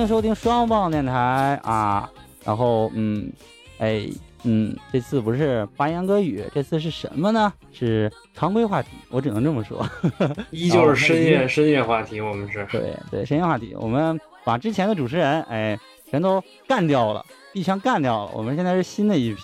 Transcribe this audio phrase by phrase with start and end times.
[0.00, 2.10] 迎收听双棒电台啊，
[2.44, 3.30] 然后嗯，
[3.78, 4.08] 哎
[4.44, 7.52] 嗯，这次不是八言歌语，这次是什么呢？
[7.70, 9.86] 是常规话题，我只能这么说。
[10.50, 15.78] 依旧是深夜深夜话题，我们是对对，深夜话题，我们把之前的主持人哎
[16.10, 18.30] 全都干掉了，一枪干掉了。
[18.34, 19.42] 我们现在是新的一批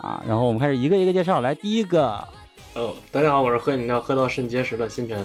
[0.00, 1.40] 啊，然后我们开始一个一个介绍。
[1.40, 2.22] 来，第一个，
[2.74, 5.24] 哦，大家好，我是喝饮料喝到肾结石的新辰。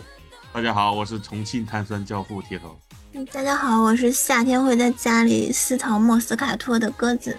[0.53, 2.73] 大家好，我是重庆碳酸教父铁头。
[3.13, 7.37] 嗯大家好，我是夏天会在家里私藏莫斯卡托的鸽子。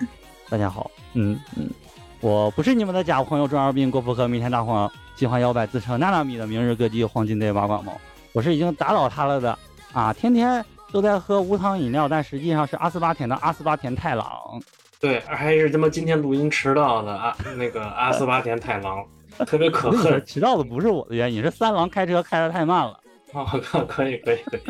[0.50, 1.70] 大家好，嗯嗯，
[2.20, 7.98] 我不是你们的假朋友中二病、郭富和、明天大黄，喜欢摇摆、自称娜娜米的明日歌姬黄金队瓦管猫，
[8.34, 9.58] 我是已经打倒他了的
[9.94, 14.28] 啊，天天都在喝无糖饮料，但实际上是阿斯巴甜的阿斯巴甜太郎。
[15.00, 19.02] 对，还是他妈今天录音迟到的啊，那个阿斯巴甜太郎，
[19.46, 20.22] 特别可恨。
[20.26, 23.00] 迟到的不是我的原因，是三郎开车开的太慢了。
[23.32, 24.60] 哦，可可以可以可以，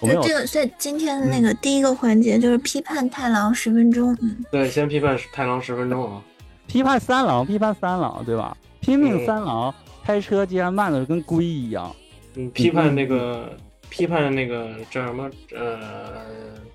[0.00, 4.16] 我没有这个，所以今天的那个第一个环节就是批判太郎十分钟。
[4.22, 6.22] 嗯，对，先批判太郎十分钟啊。
[6.66, 8.56] 批判三郎，批判三郎，对吧？
[8.80, 11.94] 拼命三郎开车竟然慢的跟龟一样。
[12.34, 13.54] 嗯，批判那个
[13.88, 16.24] 批判那个叫什么呃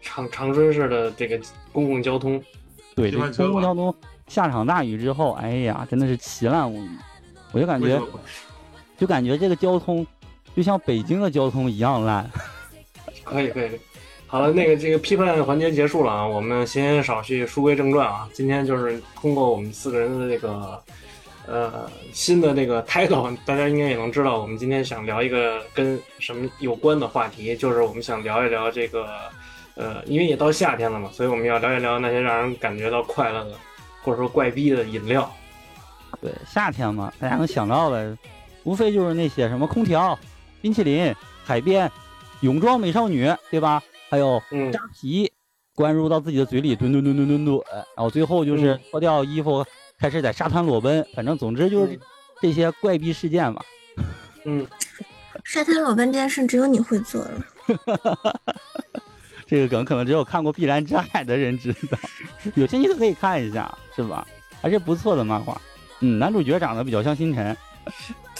[0.02, 1.40] 长长春市的这个
[1.72, 2.42] 公共交通。
[2.96, 3.94] 对，公共交通
[4.28, 6.90] 下场大雨之后，哎呀，真的是奇烂无比。
[7.54, 8.00] 我就感觉
[8.98, 10.06] 就感觉这个交通
[10.56, 12.30] 就像北京的交通一样烂。
[13.26, 13.70] 可以可以。
[14.28, 18.28] 好了，那个这个批判环节结束了啊，我们闲言少叙，书归正传啊。
[18.34, 20.82] 今天就是通过我们四个人的这个
[21.48, 29.08] 呃新的这个 title，大家应该也能知道，我们今天想聊一个跟什么有关的话题，就是我们想聊一聊这个
[29.76, 33.52] 呃，因为也到夏天了嘛，所以我们要聊一聊那些让人感觉到快乐的
[34.04, 35.32] 或者说怪逼的饮料。
[36.20, 38.18] 对，夏天嘛，大家能想到的，
[38.64, 40.18] 无非就是那些什么空调、
[40.62, 41.14] 冰淇淋、
[41.44, 41.90] 海边、
[42.42, 43.82] 泳装美少女，对吧？
[44.10, 45.32] 还有嗯扎啤
[45.74, 47.62] 灌入到自己的嘴里，吨吨吨吨吨吨，
[47.96, 49.66] 然后最后就是嗯脱掉衣服，
[50.00, 51.06] 开始在沙滩裸奔。
[51.16, 52.00] 反正总之就是嗯
[52.42, 53.64] 这些怪逼事件吧。
[54.46, 54.66] 嗯，
[55.44, 57.46] 沙滩裸奔这件事只有你会做了。
[59.48, 61.98] 这个梗可能只有看过《碧蓝之海》的人知道，
[62.56, 64.28] 有兴趣的可以看一下，是吧？
[64.62, 65.60] 还是不错的漫画。
[66.00, 67.56] 嗯，男主角长得比较像星辰，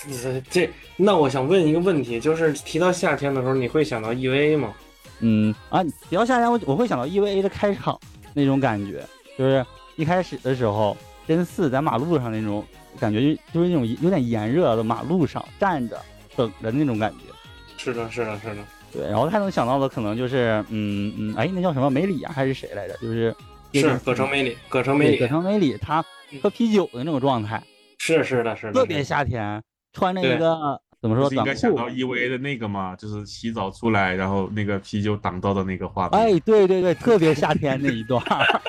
[0.10, 4.74] 这这，那我想问一个问题，就是提到夏天的时候，你会想到 EVA 吗？
[5.22, 8.00] 嗯啊，提到夏天，我我会想到 EVA 的开场
[8.34, 9.04] 那种感觉，
[9.38, 10.96] 就是一开始的时候，
[11.28, 12.64] 真四在马路上那种
[13.00, 16.00] 感觉，就就是那种有点炎热的马路上站着
[16.36, 17.34] 等着那种感觉。
[17.78, 18.58] 是的，是的，是的。
[18.92, 22.96] 对，然后他能想到的可能就是，嗯嗯，哎，那叫什么梅里啊，还是谁来着？
[23.02, 23.36] 就是
[23.74, 26.04] 是葛城梅里，葛城梅里葛，城梅里，他
[26.42, 27.62] 喝啤酒的那种状态，
[27.98, 29.62] 是是的，是的，特别夏天，
[29.96, 32.96] 穿着一个怎么说应该想到 EVA 的那个嘛？
[32.96, 36.20] 就是洗澡出来，然后那个啤酒挡到的那个画面。
[36.20, 38.62] 哎，对对对，特别夏天那一段儿。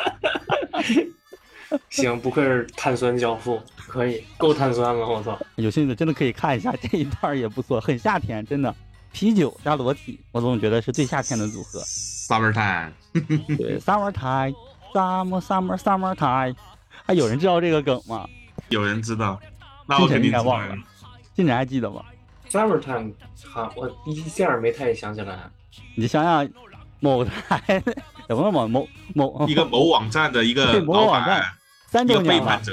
[1.90, 5.36] 行，不愧是碳酸教父，可以够碳酸了，我操！
[5.56, 8.74] 有兴趣的真的可以看一下这一段儿也不错，很夏天，真的。
[9.12, 11.80] 啤酒加裸体，我总觉得是最夏天的组合。
[11.80, 12.92] Summer time，
[13.56, 16.54] 对，summer time，summer summer summer time，
[17.06, 18.28] 还有人知道这个梗吗？
[18.68, 19.40] 有人知道，
[19.86, 20.76] 那我肯定知道了。
[21.36, 22.02] 进展还记得吗
[22.50, 23.12] ？Summertime，
[23.44, 25.38] 好，我一下没太想起来。
[25.94, 26.48] 你想想
[27.00, 27.62] 某台，
[28.28, 31.48] 也不是某某某一个某网站的一个 某老网站板，
[31.88, 32.72] 三周年了，背叛者，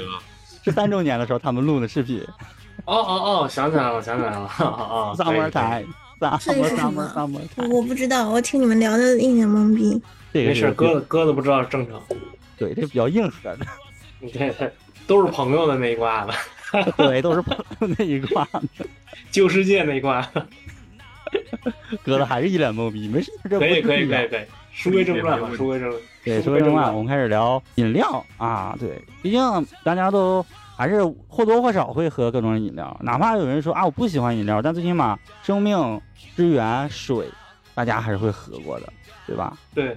[0.64, 2.20] 是三周年的时候他们录的视频
[2.86, 10.00] 哦哦哦，想起来了，想起来了，哦哦，可以，summer time，summer 这是什 summer 么我 time，我不知道，我听你们聊的一脸懵逼。
[10.32, 12.00] 这个是没事，鸽子鸽子不知道正常。
[12.56, 13.66] 对，这比较硬核的，
[14.32, 14.72] 对对，
[15.06, 16.32] 都是朋友的那一挂的，
[16.96, 18.86] 对，都是朋友那一挂的。
[19.30, 20.28] 旧世界那一挂。
[22.04, 26.02] 哥的还是一脸懵逼，没事，这可以可以可以可以，书归正传吧，书归正传。
[26.24, 28.76] 对，书归正传，我们开始聊饮料啊。
[28.78, 30.44] 对，毕竟大家都
[30.76, 36.00] 还是或多或少会喝各种饮料，哪怕有人说啊我不喜欢饮料，但最起码生命
[36.36, 37.26] 之源水，
[37.74, 38.92] 大家还是会喝过的，
[39.26, 39.56] 对吧？
[39.74, 39.96] 对，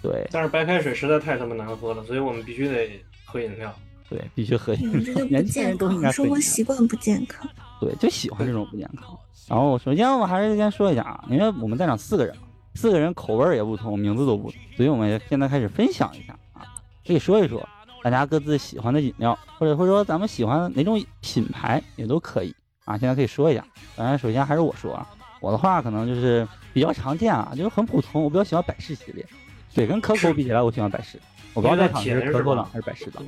[0.00, 3.74] 对但是白开水实在太他妈难喝了，所以我们必须得喝饮料。
[4.08, 6.40] 对，必须喝你饮料，人都应该康，生活。
[6.40, 7.48] 习惯不健康。
[7.80, 9.16] 对，就喜欢这种不健康。
[9.48, 12.42] 然后首先我还是先说一下啊，因为我们在场四个人嘛，
[12.74, 16.62] 四个人口味儿也不同，名字都不同，所以我们现在开始分享一下啊，
[17.06, 17.66] 可以说一说
[18.02, 22.54] 大家各自喜欢的饮料，或者或者说咱们喜欢哪种品牌也都可以
[22.84, 22.96] 啊。
[22.96, 23.64] 现在可以说一下，
[23.96, 25.08] 当然首先还是我说啊，
[25.40, 28.22] 我的话可能就是比较常见啊，就是很普通。
[28.22, 29.26] 我比较喜欢百事系列，
[29.74, 31.20] 对，跟可口比起来，我喜欢百事。
[31.54, 33.22] 我不知道在场是可口党还是百事党。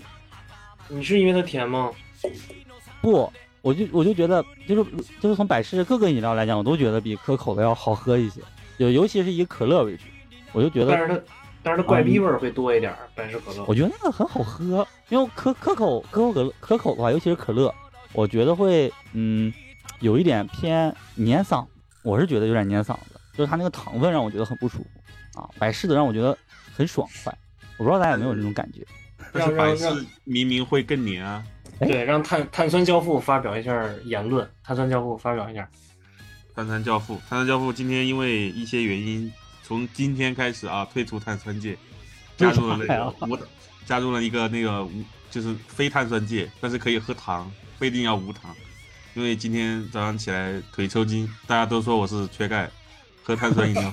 [0.88, 1.90] 你是因为它甜吗？
[3.00, 3.30] 不，
[3.62, 4.90] 我就我就觉得，就是
[5.20, 8.40] 就是从百事各个饮料来讲，我都觉得比可口的要好喝一些，
[8.78, 10.04] 就尤其是以可乐为主，
[10.52, 10.92] 我就觉得。
[10.92, 11.20] 但是它，
[11.62, 13.64] 但是它怪逼味儿会多一点，百事可乐。
[13.66, 17.74] 我觉得那个很好喝，因为可可口可口可乐可口的话，尤其是可乐，
[18.12, 19.52] 我觉得会嗯
[20.00, 21.66] 有一点偏黏嗓，
[22.02, 25.48] 我是觉得有点黏嗓子，就是它那个糖分让我觉得很不舒服啊。
[25.58, 26.36] 百事的让我觉得
[26.74, 27.36] 很爽快，
[27.78, 28.84] 我不知道大家有没有这种感觉。
[29.32, 31.44] 但是百事明明会更黏啊。
[31.80, 34.48] 对，让碳碳酸教父发表一下言论。
[34.62, 35.68] 碳酸教父发表一下。
[36.54, 39.32] 碳酸教父，碳酸教父今天因为一些原因，
[39.64, 41.76] 从今天开始啊退出碳酸界，
[42.36, 43.36] 加入了那个无，
[43.84, 48.54] 加入了一个那个无，就是非碳酸界，但是可以喝糖，不一定要无糖。
[49.14, 52.70] 因为今天早上起来腿抽筋，大家都说我是缺钙，
[53.24, 53.92] 喝碳酸饮料，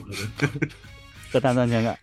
[1.34, 2.00] 喝碳酸缺钙。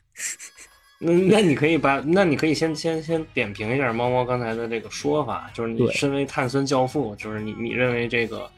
[1.01, 8.51] 那那你可以把，那你可以先先先点评一下猫猫刚才的这个说法，就是你身为碳酸教父，就是你你认为这个，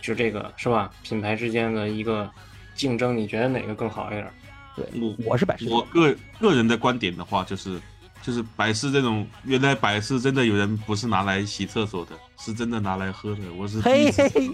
[0.00, 0.90] 就这个是吧？
[1.02, 2.30] 品牌之间的一个
[2.74, 4.26] 竞争，你觉得哪个更好一点？
[4.74, 5.68] 对，我我是百事。
[5.68, 7.78] 我个个人的观点的话，就是
[8.22, 13.42] 就是百事这种，原来百事真的有人不是拿来洗厕所的，是真的拿来喝的。
[13.58, 14.50] 我是嘿嘿，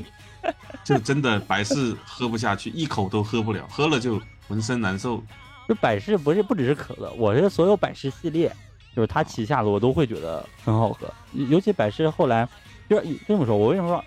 [0.83, 5.23] 就真的百事喝不下去，一口都喝不了，喝了就浑身难受。
[5.70, 8.52] 就百事不是不只是可乐，我是所有百事系列，
[8.93, 11.06] 就是它旗下的我都会觉得很好喝。
[11.32, 12.44] 尤其百事后来
[12.88, 14.05] 就是这么说，我为什么说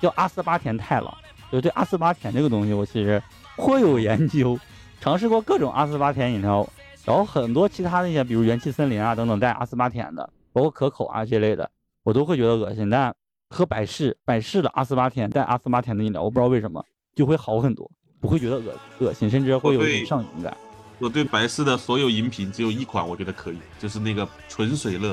[0.00, 1.14] 叫阿斯巴甜太郎？
[1.50, 3.22] 就对阿斯巴甜这个东西，我其实
[3.58, 4.58] 颇有研究，
[5.02, 6.66] 尝试过各种阿斯巴甜饮料，
[7.04, 11.70] 然后很多其他那些，比如元气森林啊等等带阿斯巴甜的，包括可口啊这类的，
[12.04, 12.88] 我都会觉得恶心。
[12.88, 13.14] 但
[13.50, 16.82] 喝百事百事的阿斯巴甜带阿斯巴甜的饮料，我不知道为什么
[17.14, 20.56] 就会好很多，不会觉得恶恶心，甚至会有一种上瘾感。
[21.02, 25.08] 我对百事的所有饮品只有一款我觉得可以，就是那个纯水乐，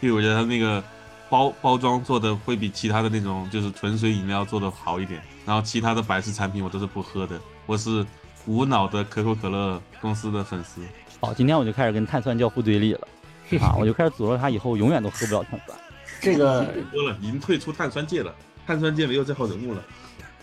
[0.00, 0.82] 因为我觉得它那个
[1.28, 5.20] 包包装做的会比其他的那种就是纯水饮料做的好一点。
[5.44, 8.04] 然后其他的百事产品我都是不喝的，我是
[8.46, 10.80] 无脑的可口可乐公司的粉丝。
[11.20, 13.06] 好，今天我就开始跟碳酸教父对立了
[13.50, 13.76] 是 啊！
[13.78, 15.78] 我就开始诅咒他以后永远都喝不了碳酸。
[16.22, 18.34] 这个喝了，已经退出碳酸界了，
[18.66, 19.84] 碳酸界没有这号人物了。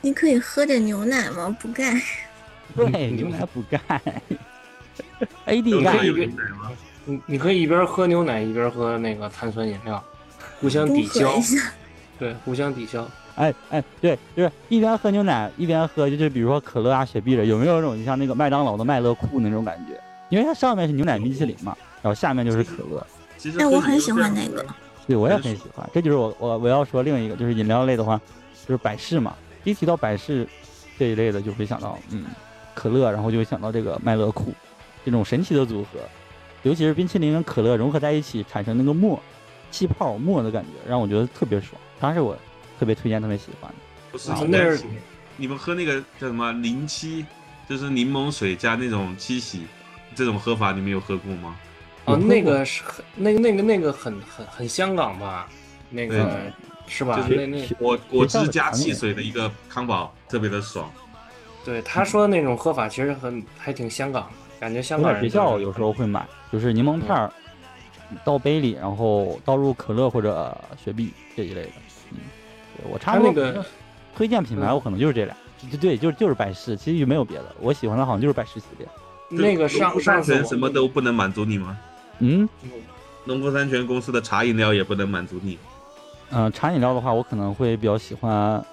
[0.01, 1.55] 你可以喝点牛奶吗？
[1.59, 1.99] 补钙。
[2.77, 3.79] 对，牛奶补钙。
[5.45, 5.99] A D 钙，
[7.05, 10.03] 你你可以一边喝牛奶一边喝那个碳酸饮料，
[10.59, 11.33] 互相抵消。
[12.19, 13.05] 对，互相抵消。
[13.35, 19.99] 哎哎，对，就是一边喝牛奶一边喝，就是比如说可乐啊、雪碧的，有没有那种像那个麦当劳的麦乐酷那种感觉？
[20.29, 23.05] 因为它上面是牛奶冰淇淋嘛，然后下面就是可乐。
[23.59, 24.63] 哎，我很喜欢那个。
[25.07, 25.89] 对，我也很喜欢。
[25.93, 28.21] 这就是我我我要说另一个，就是饮料类的话，
[28.67, 29.35] 就是百事嘛。
[29.63, 30.47] 一提到百事
[30.97, 32.25] 这一类的，就会想到嗯
[32.75, 34.53] 可乐，然后就会想到这个麦乐酷。
[35.05, 35.99] 这种神奇的组合，
[36.63, 39.21] 尤其是冰淇淋跟可乐融合在一起，产生那个沫、
[39.69, 41.79] 气泡沫的感觉，让我觉得特别爽。
[41.99, 42.37] 它是我
[42.79, 43.77] 特别推荐、特别喜欢的。
[44.11, 44.83] 不是，那是
[45.37, 47.25] 你们喝那个叫什么零七，
[47.67, 49.65] 就是柠檬水加那种七喜，
[50.15, 51.55] 这种喝法你们有喝过吗？
[52.05, 55.47] 啊，那个是很那个那个那个很很很香港吧？
[55.89, 56.51] 那个
[56.87, 57.25] 是吧？
[57.29, 60.91] 那那果果汁加汽水的一个康宝，特别的爽。
[61.63, 64.29] 对他说的那种喝法，其实很还挺香港。
[64.63, 67.29] 感觉香港学校有时候会买，就是柠檬片儿
[68.23, 71.71] 倒杯里，然后倒入可乐或者雪碧这一类的。
[72.11, 72.19] 嗯，
[72.89, 73.65] 我插那个
[74.15, 75.35] 推荐品牌，我可能就是这俩。
[75.69, 77.53] 对对，就就是百事，其实也没有别的。
[77.59, 78.87] 我喜欢的好像就是百事系列。
[79.27, 81.77] 那个上山泉什么都不能满足你吗？
[82.19, 82.47] 嗯，
[83.25, 85.59] 农夫山泉公司的茶饮料也不能满足你。
[86.29, 88.63] 嗯，茶饮料的话，我可能会比较喜欢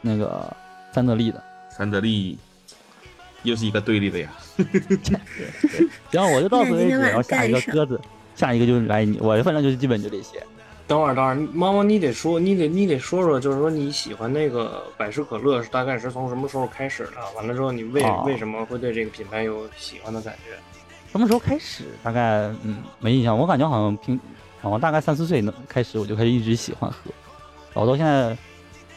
[0.00, 0.52] 那个
[0.90, 1.40] 三得利的。
[1.70, 2.36] 三得利
[3.48, 4.30] 又是一个对立的呀。
[6.10, 6.96] 行，我就到此为止。
[6.98, 8.00] 然后下一个鸽子，
[8.34, 10.42] 下一个就是来你，我反正就是基本就这些。
[10.86, 17.12] 等会儿，等会儿，猫猫，你得说，你得，你得说说，就是说你喜欢那个百事可乐是大概是从什么时候开始的？
[17.36, 20.56] 完了之后，你为为什么会对这个品牌有喜欢的感觉？
[21.12, 21.84] 什么时候开始？
[22.02, 23.36] 大概嗯，没印象。
[23.36, 24.18] 我感觉好像平，
[24.62, 27.10] 好像大概三四岁能开始，我就开始一直喜欢喝，
[27.74, 28.34] 然后到现在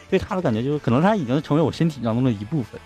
[0.08, 2.80] 对它的感觉就是，可能它已经成为我身体当中的一部分。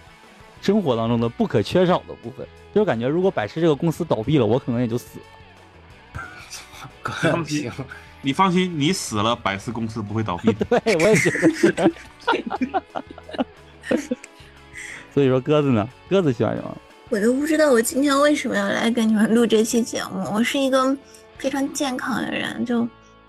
[0.66, 2.44] 生活当中的不可缺少的部分，
[2.74, 5.24] 就是感觉如果百事这个公司倒闭了，我可能也就死了。
[7.04, 7.70] 放心，
[8.20, 10.52] 你放心，你死了，百事公司不会倒闭。
[10.68, 11.72] 对，我也觉得是。
[15.14, 15.88] 所以说，鸽子呢？
[16.10, 16.76] 鸽子喜欢什么？
[17.10, 20.28] 我都不知道我今天为什么要来跟你们录这期节目。
[20.34, 20.96] 我是一个
[21.38, 22.84] 非常健康的人，就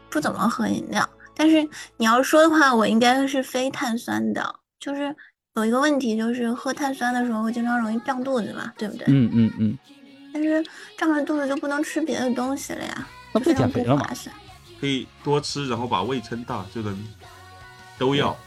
[0.09, 1.07] 不怎么喝饮料。
[1.35, 1.61] 但是
[1.97, 5.15] 你要说的话，我应该是非碳酸的，就是。
[5.57, 9.05] 有一个问题就是喝碳酸的时候经常容易胀肚子嘛，对不对？
[9.07, 9.77] 嗯嗯嗯，
[10.31, 10.63] 但是
[10.95, 14.13] 胀了肚子就不能吃别的东西了呀，那不就非常减肥了吗不划？
[14.13, 14.35] 算。
[14.79, 16.95] 可以多吃，然后把胃撑大，就能
[17.97, 18.37] 都要。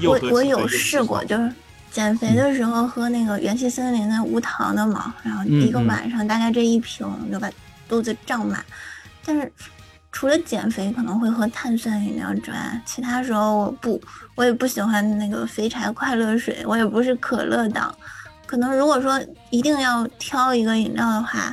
[0.00, 1.52] 又我我有试过，就是
[1.92, 7.48] 减肥的时候喝那个元气森林的无糖的嘛，然后一个晚上大概这一瓶就把
[7.88, 8.64] 肚子胀满。
[9.24, 9.52] 但是
[10.14, 14.00] 除了减肥可能会喝碳酸饮料之外，其他时候我不，
[14.36, 17.92] 我也不喜欢那个肥柴快乐水，我也不是可乐党。
[18.46, 21.52] 可能如果说一定要挑一个饮料的话，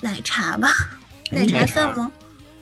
[0.00, 0.68] 奶茶吧，
[1.30, 2.10] 奶茶算吗？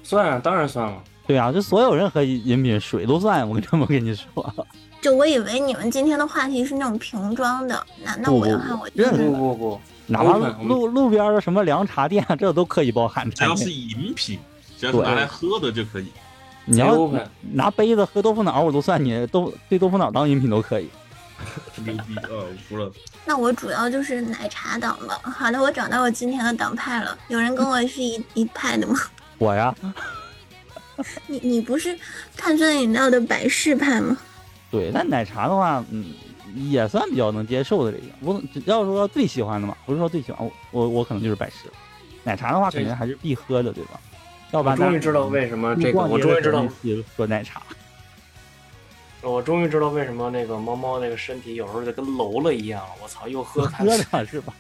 [0.03, 1.03] 算啊，当然算了。
[1.27, 4.55] 对啊，就所有任何饮品水都算，我这么跟你说。
[5.01, 13.31] 就我以为你们今天的话题是那种瓶装的，那那我的话我就任是不不不，哪怕路路边的什么凉茶店，这都可以包含。
[13.31, 14.39] 只要是饮品，
[14.81, 16.11] 只要是拿来喝的就可以。
[16.65, 17.11] 你要
[17.53, 20.89] 拿杯子喝豆腐脑，我都算你豆对豆腐脑当饮品都可以。
[21.85, 22.29] 牛逼啊！
[22.31, 22.91] 我服了。
[23.25, 25.19] 那我主要就是奶茶党吧。
[25.23, 27.17] 好的，我找到我今天的党派了。
[27.29, 28.95] 有人跟我是一 一派的吗？
[29.39, 29.75] 我呀，
[31.27, 31.99] 你你不是
[32.37, 34.17] 碳酸饮料的百事派吗？
[34.71, 36.13] 对，但奶茶的话，嗯，
[36.55, 38.05] 也算比较能接受的这个。
[38.21, 41.73] 我要说最喜欢的嘛，不是说最喜欢，我我我可能就是百事。
[42.23, 43.99] 奶茶的话，肯定还是必喝的，对吧？
[44.53, 46.65] 要不我然终于知道为什么这个，我终于知道，
[47.17, 47.63] 喝奶茶。
[49.23, 52.83] 我终于知道为什么那个猫猫那个身体有时候就跟楼了一样。
[53.03, 54.55] 我操，又喝碳喝，的是吧？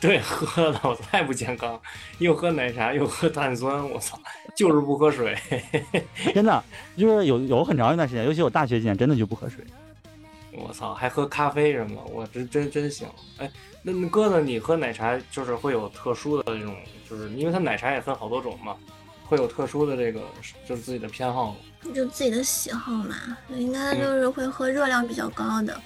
[0.00, 1.80] 对，喝的我太不健康，
[2.18, 4.16] 又喝奶茶又喝碳酸，我操，
[4.54, 5.36] 就是不喝水。
[6.32, 6.62] 真的，
[6.96, 9.64] 就是有有很长一段时间，尤其我大学期间，真的就不喝水。
[10.56, 12.00] 我操，还喝咖啡什么？
[12.12, 13.08] 我真真真行。
[13.38, 13.50] 哎，
[13.82, 14.40] 那那哥呢？
[14.40, 16.76] 你喝奶茶就是会有特殊的那种，
[17.10, 18.76] 就是因为它奶茶也分好多种嘛，
[19.26, 20.22] 会有特殊的这个
[20.66, 21.56] 就是自己的偏好吗？
[21.94, 23.14] 就自己的喜好嘛，
[23.50, 25.78] 应该就是会喝热量比较高的。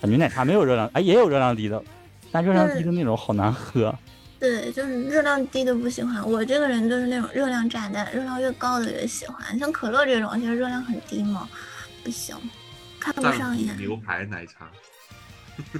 [0.00, 1.82] 感觉奶茶没有热量，哎，也有热量低的，
[2.30, 3.94] 但热量低的那种好难喝。
[4.40, 6.24] 对，就是热量低的不喜欢。
[6.24, 9.58] 我这个人就是那种热量炸弹，热量越高的越喜欢。
[9.58, 11.48] 像可乐这种，其实热量很低嘛，
[12.04, 12.36] 不行，
[13.00, 13.76] 看不上眼。
[13.76, 14.70] 牛排奶茶，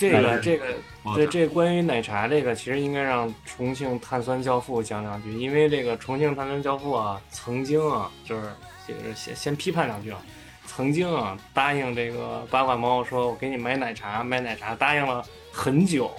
[0.00, 0.64] 这哎个这个
[1.02, 8.50] 哇对这关于奶茶这个，其实应该让重庆碳酸教父讲两句，因为这个重庆碳酸教父啊，曾经啊，就是
[8.88, 10.22] 就是先先批判两句啊，
[10.66, 16.10] 曾经啊答应这个八卦猫说，我给你买奶茶，买奶茶，答应了很久，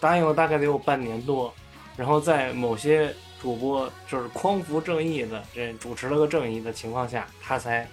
[0.00, 1.54] 答应了大概得有半年多，
[1.96, 7.86] 然后在某些主播就是匡扶正义的这主持了个正义的情况下，他才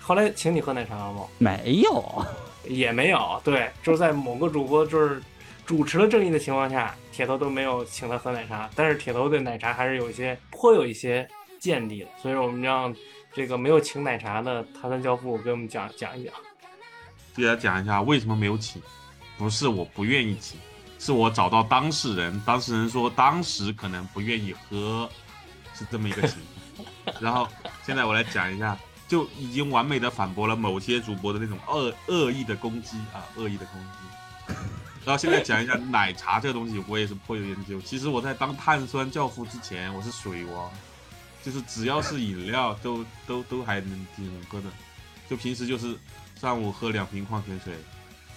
[0.00, 1.26] 后来请你喝奶茶了吗？
[1.36, 2.24] 没有，
[2.64, 5.22] 也没有，对，就是在某个主播就是
[5.64, 12.94] 主持了正义的情况下，铁头都没有请他喝奶茶，但是铁头对奶茶还是有一些颇有一些见地的，所以我们让
[13.32, 16.32] 这个没有请奶茶的碳酸教父给我们讲讲一讲。
[17.34, 18.82] 给大家讲一下为什么没有请，
[19.36, 20.58] 不是我不愿意请，
[20.98, 25.08] 是我找到当事人，当事人说当时可能不愿意喝，
[25.74, 26.38] 是这么一个情
[26.74, 27.16] 况。
[27.20, 27.46] 然后
[27.84, 28.76] 现在我来讲一下，
[29.08, 34.54] 就已经完美的反驳了某些主播的那种恶恶意的攻击啊，恶意的攻击。
[35.04, 37.80] 然后现在讲一下奶茶这个东西，我也是颇有研究。
[37.80, 40.70] 其实我在当碳酸教父之前，我是水王，
[41.42, 44.66] 就是只要是饮料都都都还能挺能喝的。
[45.30, 45.96] 就平时就是
[46.38, 47.74] 上午喝两瓶矿泉水，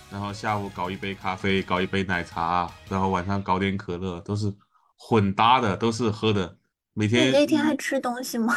[0.09, 4.53] 然后下午搞一杯咖啡，搞一杯奶茶，然后晚上搞点可乐，都是
[4.95, 6.57] 混搭的，都是喝的。
[6.93, 8.55] 每天你天那天还吃东西吗？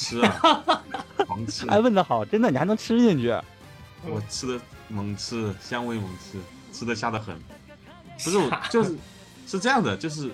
[0.00, 0.82] 吃啊，
[1.26, 3.28] 狂吃，哎，问的好，真的，你还能吃进去？
[4.06, 6.38] 我吃的猛吃，香味猛吃，
[6.72, 7.36] 吃的下的很。
[8.24, 8.96] 不是我，就是
[9.46, 10.30] 是这样的，就是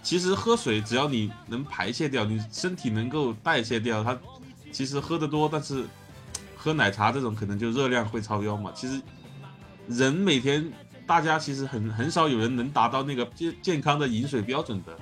[0.00, 4.16] 其实喝水只要你能排泄掉，你身体能够代谢掉，它
[4.70, 5.84] 其实喝的多，但是
[6.56, 8.70] 喝奶茶这种可能就热量会超标嘛。
[8.76, 9.02] 其实
[9.88, 10.72] 人每天
[11.04, 14.96] 大家其实很很少有人能达到那个健健康的饮水标准的。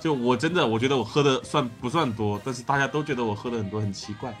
[0.00, 4.34] 就我真的我觉得我喝的算不算多，但是大家都觉得我喝的很多，很奇怪。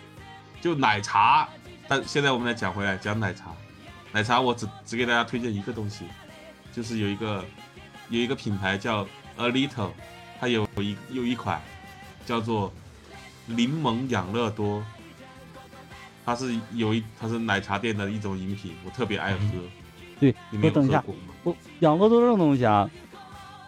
[0.60, 1.48] 就奶茶，
[1.86, 3.54] 但现在我们来讲回来讲奶茶，
[4.12, 6.04] 奶茶我只只给大家推荐一个东西，
[6.72, 7.44] 就是有一个
[8.08, 9.90] 有一个品牌叫 A Little，
[10.38, 11.60] 它有一有一款
[12.24, 12.72] 叫做
[13.46, 14.82] 柠檬养乐多，
[16.24, 19.40] 它是有一它是奶茶店的一种饮品，我特别爱喝。
[20.18, 21.02] 对，你没有我等一下？
[21.42, 22.90] 我养乐多这种东西啊，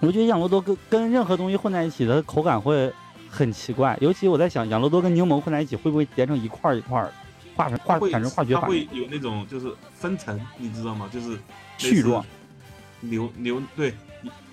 [0.03, 2.93] 我觉得养乐多跟跟任何东西混在一起的口感会
[3.31, 7.13] 很奇怪，尤其我在想，养乐多跟柠檬混在一起会不会结成一块儿一块儿，
[7.55, 9.01] 化成化会产生化学反应它会？
[9.01, 11.09] 有那种就是分层，你知道吗？
[11.13, 11.39] 就是
[11.79, 12.25] 絮状。
[12.99, 13.95] 牛牛对，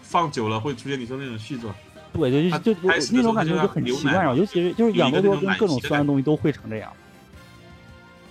[0.03, 1.73] 放久了会出现你说那种絮状。
[2.13, 6.91] 对就就我开始的那种感觉就很奇怪啊，尤其是就是养乐多跟各种酸的东西都会成这样。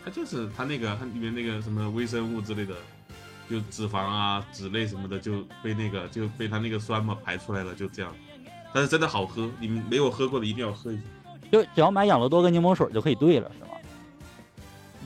[0.05, 2.75] 它就是它那个它里面那个什么微生物之类的，
[3.51, 8.15] 就脂肪啊、脂类什么的就被那个就被它那个酸嘛排出来了，就这样。
[8.73, 11.03] 但是真的好喝，你们没有喝过的一定要喝一下。
[11.51, 13.71] 就只要买养乐多跟柠檬水就可以兑了，是吗？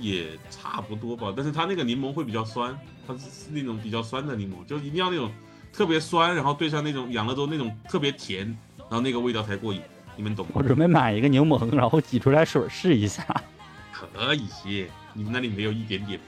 [0.01, 5.31] 也差不多吧，但是它那个柠檬会比较酸，它是那种比较酸的柠檬，就一定要那种
[5.73, 8.47] 特别酸，然后兑上那种养乐多那种特别甜，
[8.79, 9.81] 然后那个味道才过瘾，
[10.17, 10.55] 你们懂吗？
[10.57, 13.25] 我准备买一个柠檬，然后挤出来水试一下。
[13.93, 16.19] 可以，你们那里没有一点点？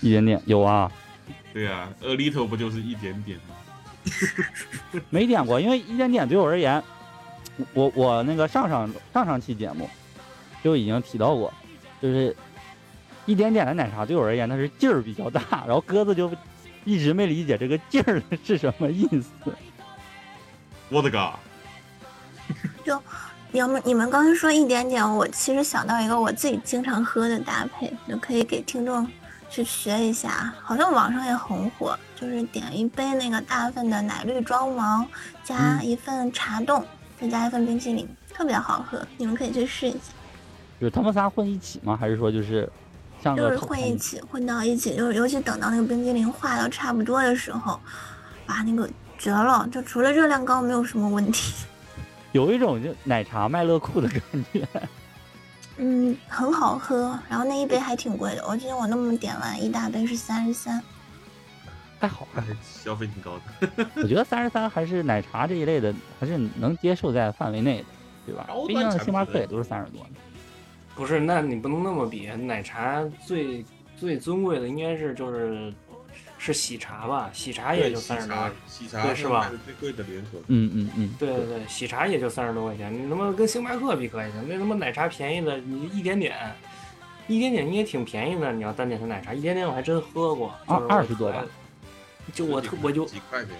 [0.00, 0.90] 一点点有啊，
[1.52, 3.54] 对啊，a little 不就是一点点吗？
[5.10, 6.82] 没点过，因为一点点对我而言，
[7.74, 9.88] 我我那个上上上上期节目
[10.64, 11.52] 就已经提到过，
[12.00, 12.34] 就是
[13.26, 16.30] 一点点的奶茶对我而言，它是劲儿比较大，然后鸽子就
[16.84, 19.30] 一直没理解这个劲儿是什么意思。
[20.88, 21.32] 我的个！
[23.52, 29.06] 要么你们刚才说一点点，我其实想到一个我自己经常喝的搭配，就可以给听众
[29.50, 35.04] 去学一下，好像网上也很火，就是点一杯那个大份的奶绿装芒，
[35.42, 36.84] 加一份茶冻，
[37.20, 40.12] 再加一份冰淇淋，特别好喝，你们可以去试一下。
[40.80, 41.96] 就是他们仨混一起吗？
[41.96, 42.70] 还是说就是
[43.22, 47.78] 像就是混一起，混到一起，就是尤其等到那个冰激凌化到差不多的时候，
[48.46, 48.88] 哇，那个
[49.18, 49.68] 绝了！
[49.70, 51.52] 就除了热量高，没有什么问题。
[52.32, 54.20] 有一种就奶茶麦乐酷的感
[54.52, 54.66] 觉。
[55.82, 60.82] 嗯，很好喝，然后那一杯还挺贵的，我记得我那么点完一大杯是三十三。
[61.98, 63.86] 还好吧，消费挺高的。
[63.96, 67.84] 我觉得三十三还是奶茶这一类的，还是能接受在范围内的，
[68.26, 68.46] 对吧？
[68.68, 70.10] 毕竟星巴克也都是三十多呢。
[70.94, 72.26] 不是，那你不能那么比。
[72.26, 73.64] 奶茶最
[73.96, 75.72] 最尊贵的应该是就是
[76.42, 77.28] 是喜茶吧？
[77.34, 80.40] 喜茶也，就三十多块，喜茶对是吧最贵的连锁。
[80.46, 86.34] 嗯嗯嗯，对对对，喜茶也就三十多块钱，你他妈跟星巴克比可以行，那他妈奶茶便宜的，你一点点，
[87.28, 88.50] 一点点你也挺便宜的。
[88.54, 91.44] 你要单点它奶茶，一点点我还真喝过，二二十多吧。
[92.32, 93.54] 就我特我就几块钱，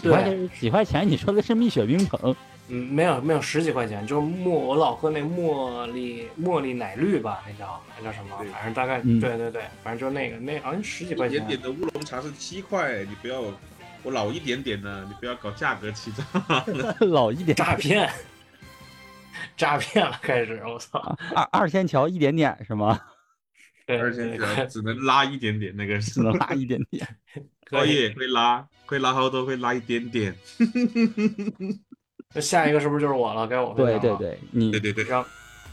[0.00, 1.08] 几块对，钱几块钱？
[1.08, 2.36] 你说的是蜜雪冰城？
[2.70, 8.36] 嗯，没有没有十几块钱，就是茉我老喝那茉莉茉莉奶绿吧，那叫那叫什么？
[8.52, 11.60] 反正大概、嗯对对对，反正就那个那好像十几块钱一点。
[11.60, 13.40] 点的乌龙茶是七块，你不要
[14.02, 16.24] 我老一点点的，你不要搞价格欺诈。
[17.06, 18.10] 老一点，诈骗，
[19.56, 20.98] 诈骗了，开始，我操！
[21.34, 22.98] 二二仙桥一点点是吗？
[23.86, 27.06] 对而且只只能拉一点点，那个是只能拉一点点。
[27.64, 27.94] 可以。
[28.02, 30.32] 也会拉，会拉好多，会拉一点点。
[32.32, 33.44] 那下一个是不是就是我了？
[33.44, 33.98] 该我分享了。
[33.98, 35.28] 对对对，你对对对，然后，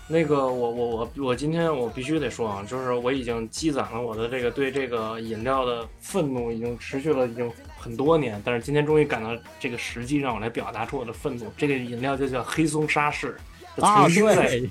[0.08, 11.46] 那个我我我我今天我必须得说啊，就是我已经积攒了我的这个对这个饮料的愤怒，已经持续了已经很多年，但是今天终于赶到这个时机，让我来表达出我的愤怒。
[11.56, 13.38] 这个饮料就叫黑松沙士，
[13.80, 14.62] 啊，曾经在、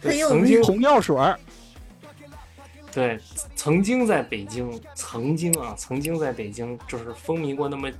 [0.00, 1.36] 对， 曾经红药水儿，
[2.92, 3.18] 对，
[3.56, 7.90] 曾经在北京，曾经啊，曾经在北京就是风靡过那么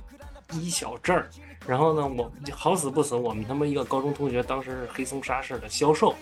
[0.53, 1.29] 一小阵儿。
[1.65, 6.13] 然后呢，我好死不死，我们他妈一个高中同学当时是黑松沙士的销售，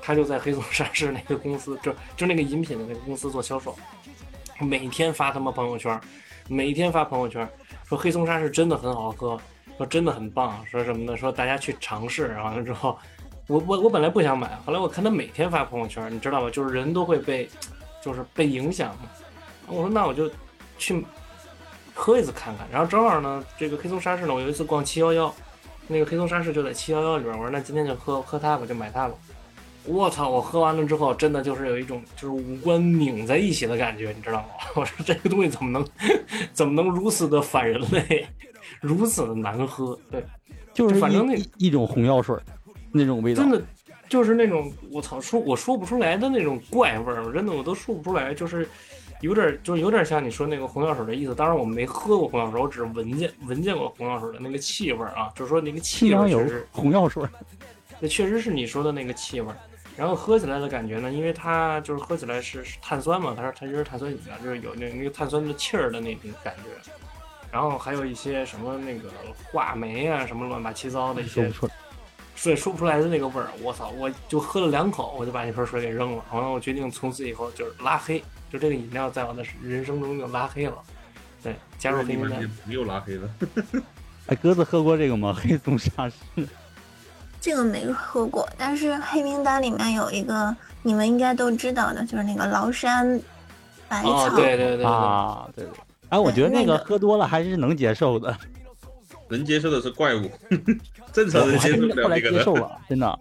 [0.00, 3.76] 他就在黑松沙士那个公司，就 就那个饮品的那个公司做销售，
[4.58, 6.00] 每天发他妈朋友圈，
[6.48, 7.48] 每天发朋友圈
[7.84, 9.38] 说黑松沙士真的很好喝，
[9.76, 12.26] 说真的很棒，说什么的，说大家去尝试。
[12.28, 12.98] 然后完了之后，
[13.46, 16.50] 我我我本来不想买，后来我看他每天发朋友圈，你知道吗？
[16.50, 17.48] 就是人都会被，
[18.02, 19.02] 就是被影响嘛。
[19.68, 20.28] 我说那我就
[20.76, 21.04] 去
[21.94, 22.66] 喝一次看看。
[22.70, 25.34] 然后正好呢，这个黑松沙士呢，我有一次逛七幺幺，
[25.88, 29.14] 那个黑松沙士就在七幺幺里边，我说那今天就喝喝它吧，就买它吧。
[29.84, 30.28] 我操！
[30.28, 34.48] 我喝完了之后，真的就是有一种就是五官拧在一起的感觉，你知道吗？
[34.76, 35.84] 我说这个东西怎么能
[36.52, 38.24] 怎么能如此的反人类，
[38.80, 39.98] 如此的难喝？
[40.08, 40.24] 对，
[40.72, 42.36] 就是反正那一种红药水
[42.92, 43.50] 那种味道真。
[43.50, 43.60] 的
[44.08, 48.68] 就是那种我操说我说不出来的那种怪味儿，真的我都说不出来，就是
[49.22, 51.34] 有点就是有点像你说那个红药水的意思。
[51.34, 57.30] 当然我没喝过红药水，我只是闻见闻见过红药水的那个气味儿啊，就是说那个气味清凉油儿确实，红药水儿，
[57.98, 59.56] 那确实是你说的那个气味儿。
[59.96, 66.90] 然后喝起来的感觉呢，因为它就是喝起来是是碳酸嘛，它是它就是碳酸饮料，就是有那那个碳酸的气儿的那种感觉。
[67.50, 69.10] 然后还有一些什么那个
[69.52, 71.50] 话梅啊，什么乱八七糟的一些
[72.34, 73.90] 说说不出来的那个味儿，我操！
[73.90, 76.24] 我就喝了两口，我就把那瓶水给扔了。
[76.32, 80.74] 完了，我决定从此以后就是拉黑，就这个饮料在我的人生中就拉黑了。
[81.42, 82.50] 对，加入黑名单你们也。
[82.66, 83.28] 没有拉黑了。
[84.26, 85.34] 哎，鸽子喝过这个吗？
[85.40, 86.16] 黑松沙士。
[87.40, 93.20] 这个没喝过，但是黑名单里面有一个你们应该都知道的，就是那个崂山
[93.88, 94.26] 百草。
[94.26, 95.72] 哦，对对对对，啊，对对。
[96.10, 98.36] 哎，我觉得那那个个喝多了还是能接受的，
[99.28, 100.30] 能接受的是怪物，
[101.12, 102.38] 正常人接受后来不了这个的。
[102.38, 103.18] 接受了，真的。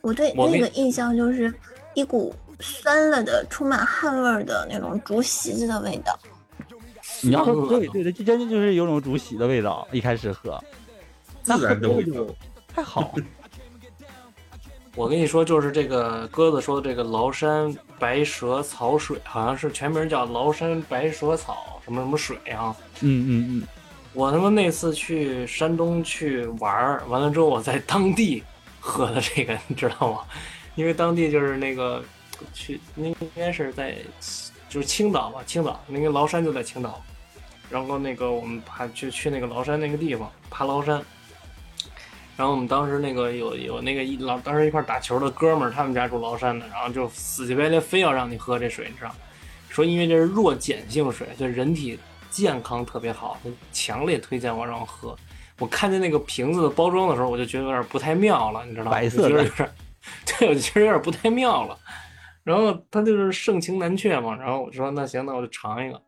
[0.00, 1.52] 我对那个印象就是
[1.94, 2.32] 一股
[2.64, 6.18] 酸了的、充满汗味儿的那种竹席子的味道。
[7.20, 9.86] 你要说对对对，这真的就是有种竹席的味道。
[9.92, 10.58] 一开始喝，
[11.44, 12.36] 那自然的味道喝多了就
[12.74, 13.14] 还好。
[14.96, 22.74] 我跟你说，就是这个鸽子说的这个崂山白蛇草水，好像是全名叫崂山白蛇草什么什么水啊。
[23.00, 23.68] 嗯嗯嗯，
[24.12, 28.42] 我他妈那次去山东去玩儿，完了之后我在当地
[28.78, 30.20] 喝的这个，你知道吗？
[30.76, 32.02] 因为当地就是那个
[32.52, 33.96] 去，那应该是在
[34.68, 37.02] 就是青岛吧，青岛那个崂山就在青岛，
[37.70, 41.02] 然后那个我们爬去去那个崂山那个地方爬崂山，
[42.36, 49.16] 然后我们当时那个有有那个一老当时一块儿打球的哥们儿，他们家住崂山的，然后就死乞白赖非要让你喝这水，你知道吗？
[49.68, 51.98] 说因为这是弱碱性水，对人体
[52.30, 53.38] 健康特别好，
[53.72, 55.16] 强烈推荐我让我喝。
[55.58, 58.90] 我看见那个瓶子的包装的时候，我就觉得有点不太妙了，你知道吗？
[58.90, 59.74] 白色的就觉得有点，
[60.26, 61.78] 对，我就觉得有点不太妙了。
[62.44, 66.00] 然后他就是盛情难却嘛，然后我说那行，那我就尝一个。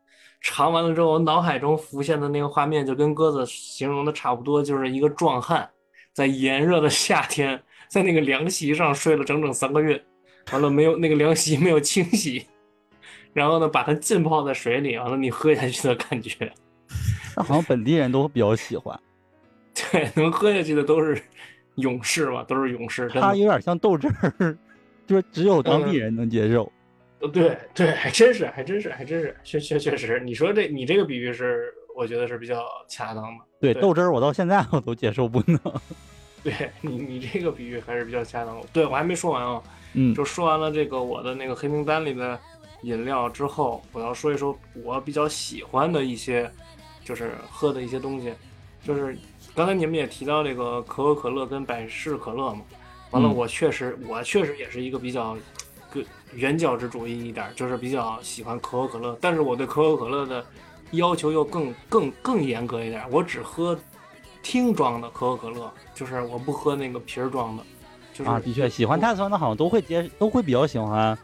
[0.43, 5.69] 尝完了之后，我脑海中浮现的那个画面就跟鸽子形容的差不多，就是一个壮汉
[6.13, 10.01] 在炎热的夏天，在那个凉席上睡了整整三个月，
[10.53, 12.47] 完了没有那个凉席没有清洗，
[13.33, 16.53] 然后呢把它浸泡在水里，完了你喝下去的感觉，
[17.35, 18.97] 那好像本地人都比较喜欢。
[19.75, 21.21] 对，能喝下去的都是
[21.77, 23.23] 勇士嘛，都是勇士，真的。
[23.23, 24.57] 它有点像豆汁儿，
[25.07, 26.71] 就是只有当地人能接受。
[27.21, 33.45] 呃对对，还真是，还真是，还真是，确确确实，你说这你这个比喻是，我觉得是比较恰当的。
[33.59, 35.59] 对对豆汁儿，我到现在我都接受不能。
[36.45, 38.67] 对你你这个比喻还是比较恰当的。
[38.71, 39.63] 对我还没说完啊，
[39.95, 42.39] 嗯，就说完了这个我的那个黑名单里的
[42.83, 46.49] 饮料之后，我要说一说我比较喜欢的一些，
[47.03, 48.33] 就是喝的一些东西，
[48.85, 49.17] 就是
[49.55, 52.61] 刚才你们也提到这个可口可乐跟百事可乐嘛，
[53.17, 55.37] 完了嗯我确实我确实也是一个比较
[55.91, 60.45] 个原教旨主义一点儿，就是比较喜欢可口可乐，但是我对可口可乐的
[60.91, 63.79] 要求又更更更严格一点儿，我只喝
[64.43, 67.63] 听装的可口可乐，就是我不喝那个瓶儿装的。
[68.13, 71.17] 就是啊，的确，喜欢碳酸的好像都会接，都会比较喜欢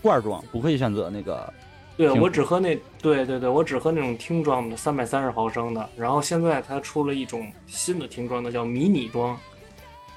[0.00, 1.52] 罐装，不会选择那个。
[1.96, 5.88] 对我只喝那，对对对，我只喝那种听装的，三百三十毫升的。
[5.96, 9.36] 然后现在它出了一种新的听装的，叫迷你装，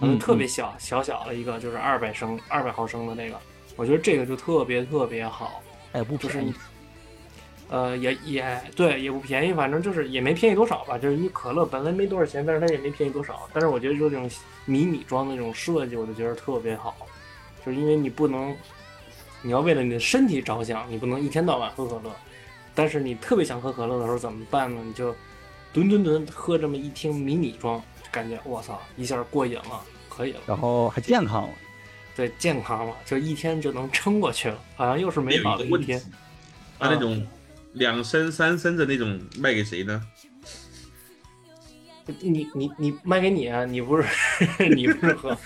[0.02, 3.38] 嗯特别小，小小的一个，就是二百升、二百毫升的那个。
[3.76, 5.62] 我觉得这个就特别特别好，
[5.94, 6.54] 哎，不就是便宜。
[7.70, 10.98] 呃，也也对，也不便宜，反正就是也没便宜多少吧。
[10.98, 13.48] 就是你可乐本来没多少钱，但是它也没便宜多少。
[13.54, 14.30] 但是我觉得就这种
[14.66, 16.96] 迷你装的那种设计，我就觉得特别好，
[17.66, 18.56] 就是因为你不能，
[19.42, 22.12] 你要为了你的身体着想，你不能一天到晚喝可乐。
[22.74, 24.82] 但是你特别想喝可乐的时候怎么办呢？
[24.84, 25.16] 你就
[25.72, 27.80] 吨吨吨喝这么一听迷你装，
[28.12, 31.54] 感觉我操一下过瘾了，可以了，然后还健康了。
[32.16, 36.02] 对，健康了，就一天就能撑过去了，好像又是美好的一天
[36.78, 37.26] 他那种
[37.74, 40.02] 两升、三升的那种卖给谁呢？
[42.22, 43.64] 你你你卖给你啊！
[43.66, 44.04] 你不是
[44.76, 45.38] 你不是喝，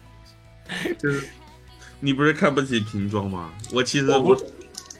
[0.98, 1.26] 就是
[1.98, 3.50] 你不是看不起瓶装吗？
[3.72, 4.36] 我其实我不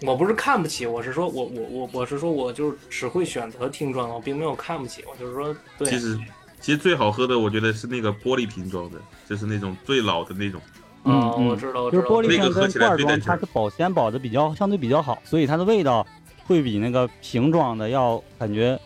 [0.06, 6.18] 我不是看不起，我是说我我我我是说我就是只会选择听装，我并没有看不起，我就是说对其实
[6.60, 10.60] 其实最好喝的，我觉得是那个玻璃瓶装的，就是那种最老的那种。
[11.04, 16.06] 嗯，嗯我知道我知道，就是玻璃瓶那个喝起跟罐装，来最带劲儿它是保鲜保的比较相对比较好，所以它的味道
[16.46, 18.78] 会比那个瓶装的要感觉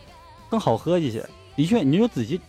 [0.49, 1.23] 更好喝一些。
[1.57, 2.39] 的确，你就仔细，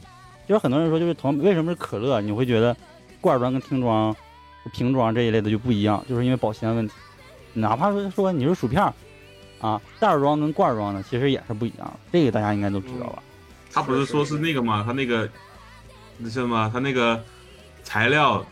[0.46, 2.76] 就是很多人说，就是同为什么是可乐，你会觉得
[3.20, 4.14] 罐装跟听装、
[4.72, 6.94] 瓶装这一类的就不一样，就是因为保鲜问题。
[7.52, 8.92] 哪怕是说你是薯片儿
[9.60, 13.22] 啊，袋装跟罐装的其实也是不一样的，这个大家应该都知道吧？
[13.76, 14.82] 他不是说是那个吗？
[14.86, 15.28] 他那个
[16.16, 17.22] 那什么，他那个
[17.82, 18.42] 材料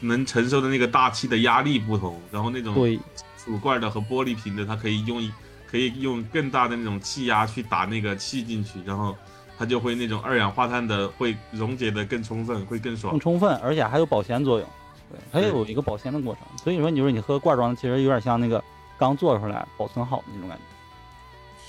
[0.00, 3.00] 能承受的那个大气的压力不同，然后那种对，
[3.38, 5.32] 薯罐的和玻璃瓶的，它可以用一
[5.70, 9.16] 可以用更大的那种气压去打那个气进去，然后
[9.56, 13.18] 它就会那种二氧化碳的会溶解的更充分，会更爽更。
[13.18, 14.68] 充分，而且还有保鲜作用。
[15.10, 16.42] 对，它也有一个保鲜的过程。
[16.62, 18.62] 所以说，你说你喝罐装的，其实有点像那个
[18.98, 20.64] 刚做出来保存好的那种感觉。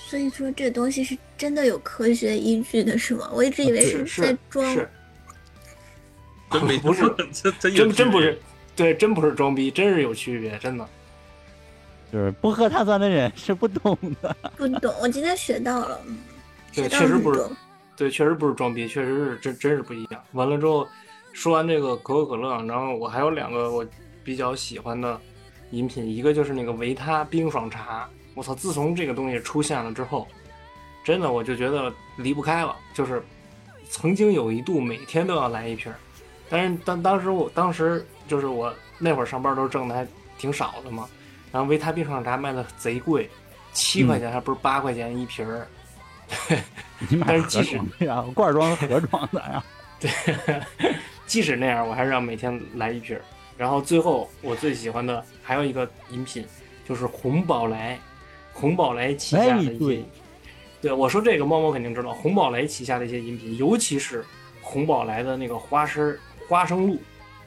[0.08, 3.28] 所以说这东西是真的有科学依据的，是吗？
[3.32, 4.72] 我一直以为是在装。
[4.72, 4.88] 是，
[6.52, 7.02] 真没 不是
[7.58, 8.38] 真真不是，
[8.76, 10.88] 对，真不是装逼，真是有区别，真的。
[12.12, 14.36] 就是不喝碳酸的人是不懂的。
[14.56, 16.16] 不懂，我今天学到了，嗯
[16.72, 17.44] 对确实不是。
[17.96, 20.22] 对，确实不是装逼，确实是真真是不一样。
[20.32, 20.86] 完了之后，
[21.32, 23.84] 说完这个可口可乐，然后我还有两个我
[24.22, 25.20] 比较喜欢的
[25.72, 28.08] 饮品，一个就是那个维他冰爽茶。
[28.36, 30.28] 我操，自从这个东西出现了之后，
[31.02, 32.76] 真的我就觉得离不开了。
[32.94, 33.20] 就是
[33.90, 35.96] 曾经有一度每天都要来一瓶儿，
[36.48, 40.06] 但是当当时我当时就是我那会儿上班都挣的还
[40.38, 41.08] 挺少的嘛，
[41.50, 43.30] 然然后维他冰爽茶卖的贼贵，
[43.72, 45.66] 七块钱还不是八块钱一瓶儿。
[47.08, 49.64] 你买盒装的呀，罐装盒装的呀。
[49.98, 50.10] 对，
[51.26, 53.22] 即使那样，我还是要每天来一瓶儿。
[53.56, 56.46] 然后最后我最喜欢的还有一个饮品，
[56.86, 57.98] 就是红宝来，
[58.58, 60.04] 红宝来旗下的一些哎对，
[60.80, 64.24] 对我说这个猫猫肯定知道，红宝来旗下的一些饮品，尤其是
[64.62, 66.16] 红宝来的那个花生
[66.48, 66.98] 花生露，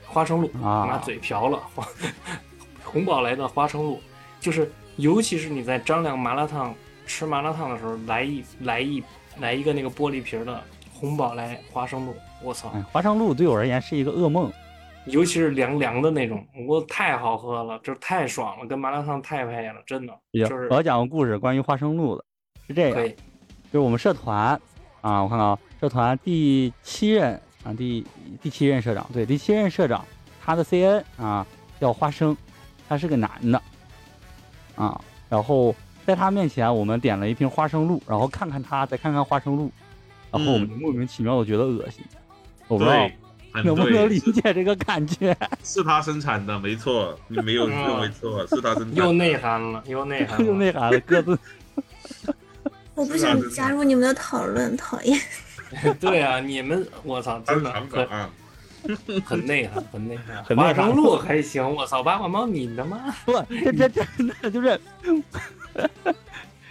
[0.06, 1.88] 花生露，啊拿嘴瓢了，花
[2.86, 4.00] 红宝来的花生露，
[4.39, 6.76] 就是尤其是你在张亮麻辣烫
[7.08, 9.04] 吃麻辣烫的时候，来一来一
[9.39, 12.72] 来一个那个玻璃瓶的红宝来花生露，我操！
[12.76, 14.52] 哎，花生露对我而言是一个噩梦。
[15.10, 22.24] 尤其是凉凉的那种，我太好喝了，就是太爽了，跟麻辣烫太配了，真的，也就是我要讲个故事，关于花生露的，
[22.67, 22.95] 是这样，
[23.72, 24.60] 就是我们社团
[25.02, 28.06] 啊，我看看啊，社团第七任啊，第
[28.41, 30.04] 第七任社长，对，第七任社长，
[30.41, 31.45] 他的 CN 啊
[31.80, 32.36] 叫花生，
[32.88, 33.62] 他是个男的
[34.76, 39.72] 啊，然后在他面前我们点了一瓶花生露，然后看看他，再看看花生露，
[40.32, 42.04] 然后我们就莫名其妙的觉得恶心，
[42.67, 43.10] 我不知道
[43.53, 45.35] 能不能，理解这个感觉。
[45.63, 48.95] 是他生产的，没错，你没有嗯认为错，是他生产的。
[48.95, 51.39] 又内涵了，又内涵了， 又内涵了，各自，
[52.95, 55.19] 我不想加入你们的讨论，讨厌。
[55.99, 58.29] 对啊，你们，我操，真的长很啊，
[59.25, 64.79] 很内涵，很内涵，很内涵花生露还行，我操，八卦猫你他妈，不，这这真的就是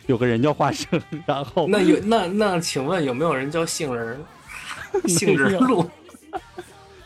[0.06, 4.18] 有个人叫花生，然后那有那那，请问有没有人叫杏仁儿？
[5.06, 5.97] 杏仁儿露，这这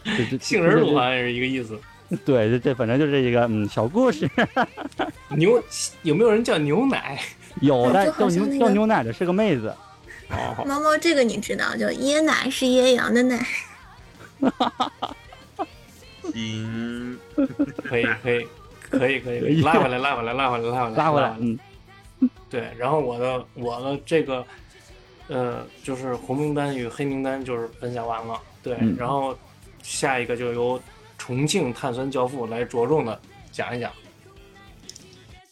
[0.41, 1.79] 杏仁儿露好像是一个意思。
[2.27, 4.29] 对，这这反正就是一个嗯小故事，
[5.37, 5.63] 牛
[6.03, 7.19] 有没有人叫牛奶？
[7.61, 9.75] 有的叫牛叫牛奶的是个妹子，
[10.31, 13.47] 哦，猫猫这个你知道，就椰奶是椰羊的奶。
[16.33, 17.19] 行，
[17.85, 18.47] 可以可以
[18.91, 21.59] 可以可可以，拉回来拉回来拉回来拉回来拉回来，嗯，
[22.51, 24.45] 对，然后我的我的这个，
[25.29, 28.97] 呃，就是红名单与黑名单就是分享完了，对，嗯。
[28.99, 29.37] 然后
[29.83, 30.81] 下一个就由
[31.19, 33.91] 重庆碳酸教父来着重的讲一讲。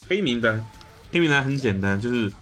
[0.08, 0.64] 黑名单，
[1.12, 2.32] 黑名单很简单，就是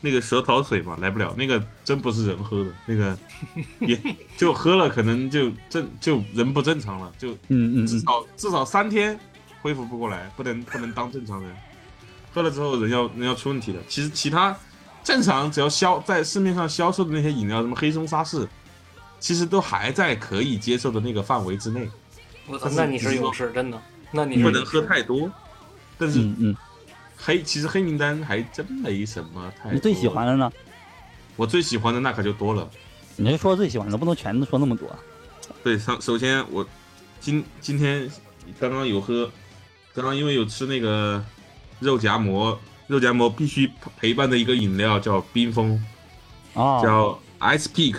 [0.00, 3.18] 那个蛇桃水嘛，来不了，那个真不是人喝的，那个
[3.80, 4.00] 也
[4.36, 9.18] 就喝了，可能就正就人不正常了，就嗯嗯至，少至少三天
[9.60, 11.54] 恢复不过来，不能不能当正常人。
[12.32, 13.78] 喝了之后人要人要出问题的。
[13.88, 14.56] 其实其他
[15.02, 18.48] 正常只要销在市面上销售的那些饮料，什么黑松沙士，
[19.20, 21.88] 其实都还在可以接受的那个范围之内，
[22.46, 23.80] 我操那你是勇士，真的，
[24.10, 25.30] 那你不能喝太多。
[25.98, 26.56] 但是嗯嗯，
[27.16, 29.70] 黑其实黑名单还真没什么太。
[29.70, 30.08] 你最喜？
[30.08, 30.50] 欢的呢？
[31.36, 32.68] 我最喜欢的那可就多了。
[33.16, 34.88] 你就说最喜欢的，不能全都说那么多。
[35.62, 36.66] 对，上首先我
[37.20, 38.10] 今今天
[38.58, 39.30] 刚刚有喝，
[39.94, 41.22] 刚刚因为有吃那个
[41.80, 45.78] 肉夹馍，肉夹馍必须陪伴的一个饮料叫冰峰，
[46.54, 47.96] 哦，叫 Ice Peak，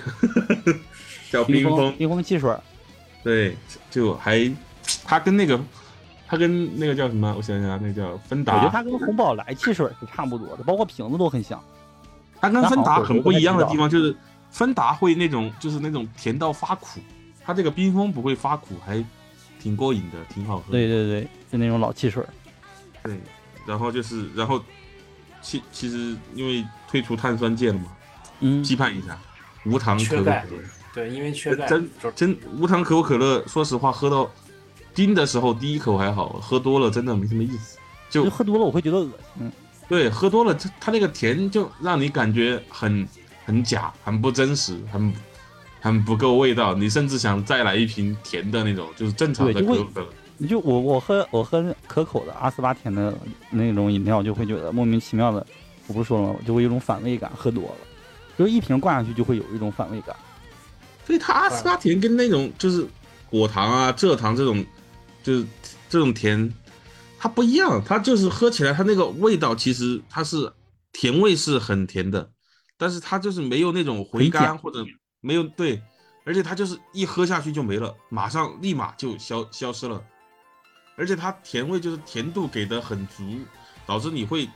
[1.32, 1.98] 叫冰峰冰封。
[1.98, 2.56] 冰封汽水，
[3.24, 3.56] 对，
[3.90, 4.52] 就还
[5.06, 5.60] 它跟那个
[6.28, 7.34] 它跟那个叫什么？
[7.36, 11.64] 我想想啊，那个叫芬达我觉得，它跟红宝来汽水是差不多的，包括瓶子都很像。
[12.40, 14.16] 它跟芬达很不一样的地方就是
[14.50, 17.00] 芬达会那种就是那种甜到发苦，
[17.46, 19.04] 它这个冰峰不会发苦，还
[19.60, 20.72] 挺过瘾的，挺好喝。
[20.72, 22.24] 对对对，就那种老汽水。
[23.04, 23.20] 对，
[23.66, 24.60] 然后就是，然后
[25.42, 27.86] 其其实因为退出碳酸界了嘛，
[28.40, 29.18] 嗯，批判一下，
[29.66, 30.44] 无糖可可乐，
[30.94, 34.30] 对，因为缺钙，真真无糖可口可乐，说实话，喝到
[34.94, 37.78] 冰的时候第一口还好，喝多了真的没什么意思。
[38.10, 39.52] 就就喝多了我会觉得恶心。
[39.88, 43.08] 对，喝多了，它它那个甜就让你感觉很
[43.46, 45.14] 很假，很不真实，很
[45.80, 46.74] 很不够味道。
[46.74, 50.08] 你甚至想再来一瓶甜的那种，就是正常的就会可口可乐。
[50.38, 53.14] 你就我我喝我喝可口的阿斯巴甜的
[53.50, 55.46] 那种饮料，就会觉得莫名其妙的，
[55.88, 56.40] 我不是说了吗？
[56.46, 57.76] 就会有一种反胃感，喝多了，
[58.38, 60.16] 就是一瓶灌下去就会有一种反胃感。
[61.12, 62.88] 所以它阿斯巴甜跟那种就是
[63.30, 64.66] 果糖啊、蔗糖这种，
[65.22, 65.46] 就是
[65.90, 66.50] 这种甜，
[67.20, 67.84] 它不一样。
[67.86, 70.50] 它就是喝起来，它那个味道其实它是
[70.94, 72.32] 甜味是很甜的，
[72.78, 74.86] 但是它就是没有那种回甘或者
[75.20, 75.82] 没有对，
[76.24, 80.02] 而且它就是一喝下去就没了，马上立马就消消失了。
[80.96, 83.38] 而且它甜味就是甜度给的很足，
[83.86, 84.48] 导致你会，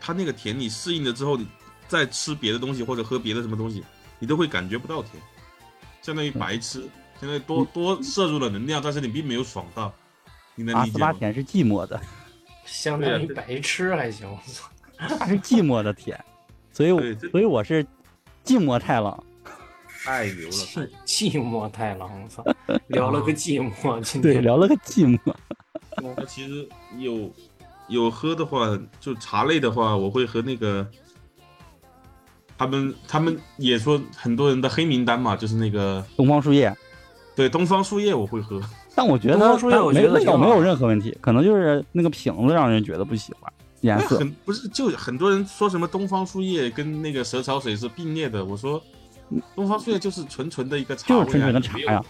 [0.00, 1.44] 它那个甜你适应了之后，你
[1.88, 3.82] 再吃别的东西或者喝别的什么东西，
[4.20, 5.20] 你都会感觉不到甜，
[6.06, 6.82] 相当于白吃，
[7.20, 9.92] 相当于多多摄入了能量，但是你并没有爽到，
[10.54, 11.08] 你能阿理解吗？
[11.08, 12.00] 斯巴甜是寂寞的，
[12.64, 14.70] 相当于白痴还行，我操，
[15.18, 16.16] 它是寂寞的甜，
[16.70, 17.84] 所以我所以我是
[18.44, 19.20] 寂寞太郎。
[20.04, 22.44] 太牛了，太寂寞太郎，我操，
[22.86, 25.34] 聊了个寂寞，今对，聊了个寂寞。
[26.00, 27.28] 那其实有
[27.88, 30.88] 有喝的话，就茶类的话，我会喝那个。
[32.58, 36.74] 他们他们也说很多人的黑名单嘛，就是那个东方树叶，
[37.34, 38.60] 对东方树叶我会喝，
[38.94, 44.18] 但我觉得东方树叶我觉得挺好没味道没有任何问题，可能就是那个瓶子让人觉得不喜欢颜色。
[44.18, 48.82] 很不是就很多人说什么东方树叶跟那个蛇草水是并列的，我说
[49.54, 52.04] 东方树叶就是纯纯的一个茶味、啊，就是纯纯的茶也没有呀，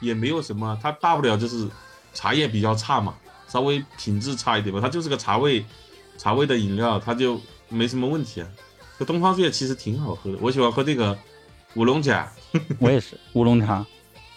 [0.00, 1.68] 也没有什么，它大不了就是
[2.14, 3.14] 茶叶比较差嘛，
[3.46, 5.64] 稍微品质差一点吧，它就是个茶味
[6.16, 8.48] 茶味的饮料，它就没什么问题啊。
[9.00, 11.18] 这东方树叶其实挺好喝的，我喜欢喝这个
[11.74, 12.30] 乌龙茶。
[12.78, 13.82] 我也是乌龙茶，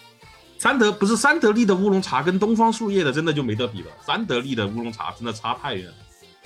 [0.58, 5.94] 三得不是三得利的乌龙茶跟东方树叶的真的就没得比了，三得利的乌龙茶真的差太远了，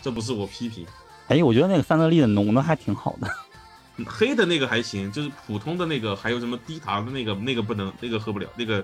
[0.02, 0.84] 这不是我批评。
[1.28, 3.30] 哎，我觉得那个三得利的浓的还挺好的。
[4.04, 8.84] 黑的那个还行，就是普通的那个，还有什么低糖的那个，那个不能，那个喝不了，那个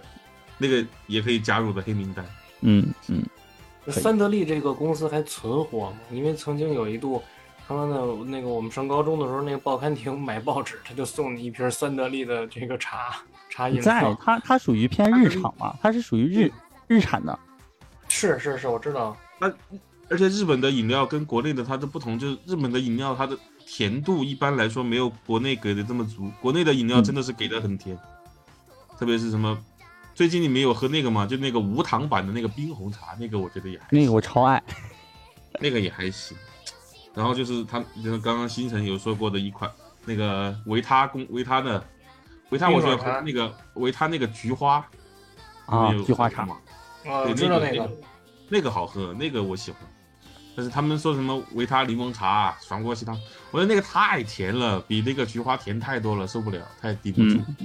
[0.59, 2.23] 那个也可以加入的黑名单。
[2.61, 3.23] 嗯嗯，
[3.87, 5.97] 三得利这个公司还存活吗？
[6.11, 7.23] 因为曾经有一度，
[7.73, 13.17] 他妈的那个我们上高中的时候，那个报刊亭买报纸，他就送你一瓶三得利的这个茶
[13.49, 14.15] 茶饮在料。
[14.23, 16.51] 它它属于偏日常嘛，它是属于日
[16.87, 17.37] 日产的。
[18.07, 19.17] 是是是，我知道。
[20.09, 27.97] 而且日本的饮料跟国内的它的不同，就是日本的饮料它的甜度一般来说没有国内给的这么足，国内的饮料真的是给的很甜，
[28.99, 29.57] 特别是什么。
[30.13, 31.25] 最近你没有喝那个吗？
[31.25, 34.61] 就那个无糖版的那个冰红茶，那个我觉得也还那个我超爱。
[35.59, 36.37] 那个也还行。
[37.13, 39.71] 然后就是他，就是刚刚星辰有说过的一款
[40.05, 41.83] 那个维他公维他的
[42.49, 44.85] 维他，我喜欢喝那个维他那个菊花
[45.65, 46.57] 啊菊花茶喝吗？
[47.05, 47.91] 啊，对我知道那那个
[48.49, 49.79] 那个好喝，那个我喜欢。
[50.55, 57.37] 但是他们说什么维他柠檬茶、爽锅鸡汤，我觉得那个太甜了，比那个菊花甜太多了，受不了，太抵不住。
[57.37, 57.55] 嗯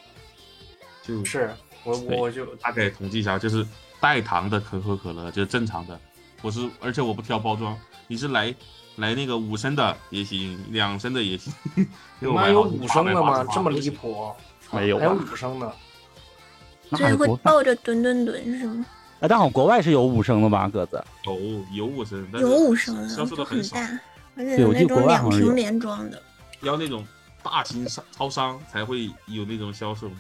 [1.02, 1.50] 就是
[1.84, 3.66] 我我就大概统计一下，就是
[3.98, 5.98] 带糖的可口可乐就是正常的，
[6.42, 7.74] 我是而且我不挑包装，
[8.06, 8.54] 你是来
[8.98, 11.52] 来那个五升的也行，两升的也行。
[11.76, 11.86] 因
[12.22, 13.44] 为我妈有五升的吗？
[13.52, 14.30] 这么离谱？
[14.72, 15.24] 没有还有吧？
[15.32, 15.72] 五升的？
[16.96, 18.84] 所以会抱着吨吨吨是吗？
[19.20, 20.68] 哎，但好国外是有五升的吧？
[20.68, 21.36] 鸽子有
[21.72, 24.00] 有五升，有五升的，销售就的很大，
[24.36, 26.22] 而且那种两瓶连装的。
[26.62, 27.06] 要那种
[27.42, 30.10] 大型商超商才会有那种销售。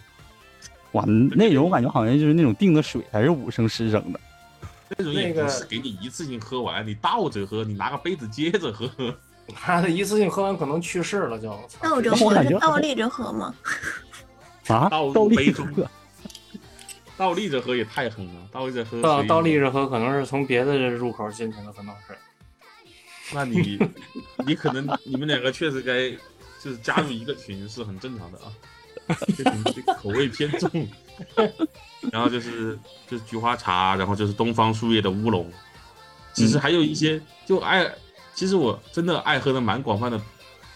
[0.92, 4.20] 哇，那种我感觉好像就是那种订的水才是五升十升的。
[4.96, 8.88] 那种也那个不是给你一次性喝完，你倒着喝，你拿个杯子接着喝。
[9.66, 11.48] 妈的，一次性喝完可能去世了就。
[11.80, 13.54] 倒着喝倒立着喝吗？
[14.68, 15.90] 啊，倒立杯中喝，
[17.16, 19.00] 倒立着喝也太狠了，倒立着喝。
[19.00, 22.16] 倒倒立着喝可能是从别的入口进去的，可能是。
[23.34, 23.78] 那你
[24.46, 26.10] 你可能你们两个确实该
[26.62, 28.52] 就是加入一个群是很正常的啊，
[29.36, 30.88] 这群这口味偏重。
[32.12, 32.78] 然后就是
[33.08, 35.50] 就是菊花茶，然后就是东方树叶的乌龙，
[36.32, 37.90] 其实还有一些就爱，
[38.34, 40.20] 其实我真的爱喝的蛮广泛的，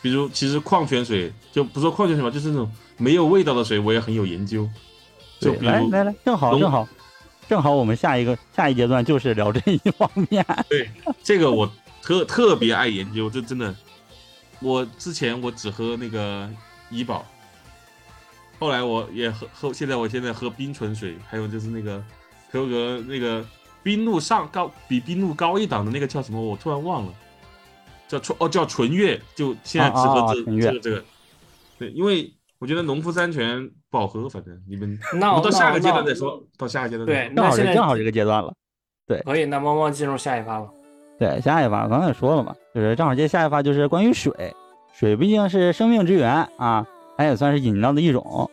[0.00, 4.68] 比如其实矿泉水就不说矿泉水吧，就是那种没有味道的水，我也很有研究。
[5.40, 6.88] 就来来来，正好正好
[7.48, 10.46] 正好，我们下一个下一阶段就是聊这一方面。
[10.70, 10.88] 对
[11.20, 11.68] 这个我
[12.00, 13.74] 特特别爱研究，这真的，
[14.61, 16.48] 我之前我只喝那个
[16.90, 17.26] 怡宝，
[18.62, 22.01] 后来我也喝喝，现在我现在喝冰纯水，还有就是那个
[22.48, 23.44] 可口可乐那个
[23.83, 27.12] 冰露上高比冰露高一档的那个叫什么，我突然忘了，
[28.07, 31.05] 叫纯哦叫纯月，就现在只喝这、这个这个，
[31.76, 38.55] 对，因为我觉得农夫山泉不好喝，反正你们那我们到下个阶段再说，到下个阶段再对说正好那现在正好这个阶段了。
[39.09, 39.20] 对。
[39.22, 40.68] 可以，那猫猫进入下一发吧。
[41.18, 44.32] 对，下一发刚才也说了嘛，就是正好接下一发就是关于水，
[44.95, 46.87] 水毕竟是生命之源啊，
[47.17, 48.51] 它也算是饮料的一种。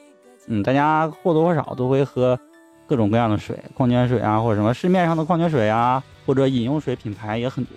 [0.47, 2.39] 嗯，大家或多或少都会喝
[2.87, 7.75] 各种各样的水，矿泉水啊，或者什么市面上的矿泉水啊，或者饮用水品牌也很多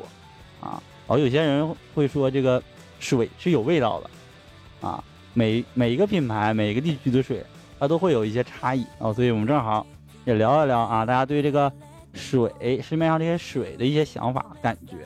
[0.60, 0.82] 啊。
[1.06, 2.62] 然后有些人会说这个
[2.98, 5.04] 水是有味道的啊，
[5.34, 7.44] 每每一个品牌、每一个地区的水，
[7.78, 9.12] 它都会有一些差异啊。
[9.12, 9.86] 所以我们正好
[10.24, 11.70] 也聊一聊啊，大家对这个
[12.14, 14.96] 水市面上这些水的一些想法、感觉，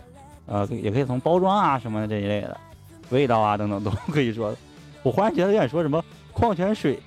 [0.47, 2.57] 呃，也可以从包装啊什么的这一类的，
[3.11, 4.55] 味道啊等等都 可以说。
[5.07, 6.99] 我忽然觉得有点说什么矿泉水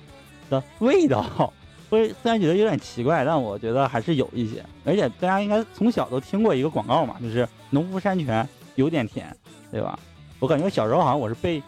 [0.48, 1.52] 的味道，
[1.90, 4.64] 会虽然觉得有点奇怪，但我觉得还是有一些。
[4.86, 9.36] 而且大家应该从小都听过一个广告嘛，就是农夫山泉有点甜，
[9.70, 9.98] 对吧？
[10.38, 11.62] 我感觉小时候好像我是被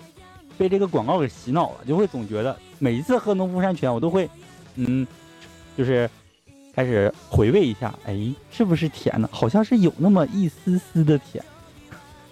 [0.57, 4.26] 被这个广告给洗脑了，就会总觉得每一次喝农夫山泉，我都会
[4.76, 5.07] 嗯，
[5.76, 6.09] 就是
[6.74, 9.28] 开始回味一下，哎，是不是甜的？
[9.30, 11.45] 好像是有那么一丝丝的甜，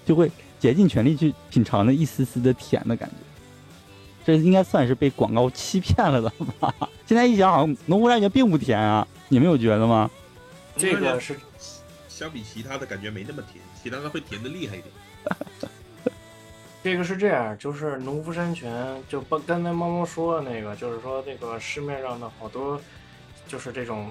[0.06, 3.16] 就会竭尽全力去品尝那一丝丝的甜的感觉。
[4.24, 6.74] 这应该算是被广告欺骗了的吧？
[7.06, 10.10] 现在一想，好像农夫山泉并不甜啊，你们有觉得吗？
[10.76, 11.36] 这个是
[12.08, 15.70] 相比其他的感觉没那么甜，其他的会甜的厉害一点。
[16.82, 22.80] 这个是这样，就是农夫山泉，就刚刚才猫猫说的那个，就是说这个市面上的好多，
[23.46, 24.10] 就是这种，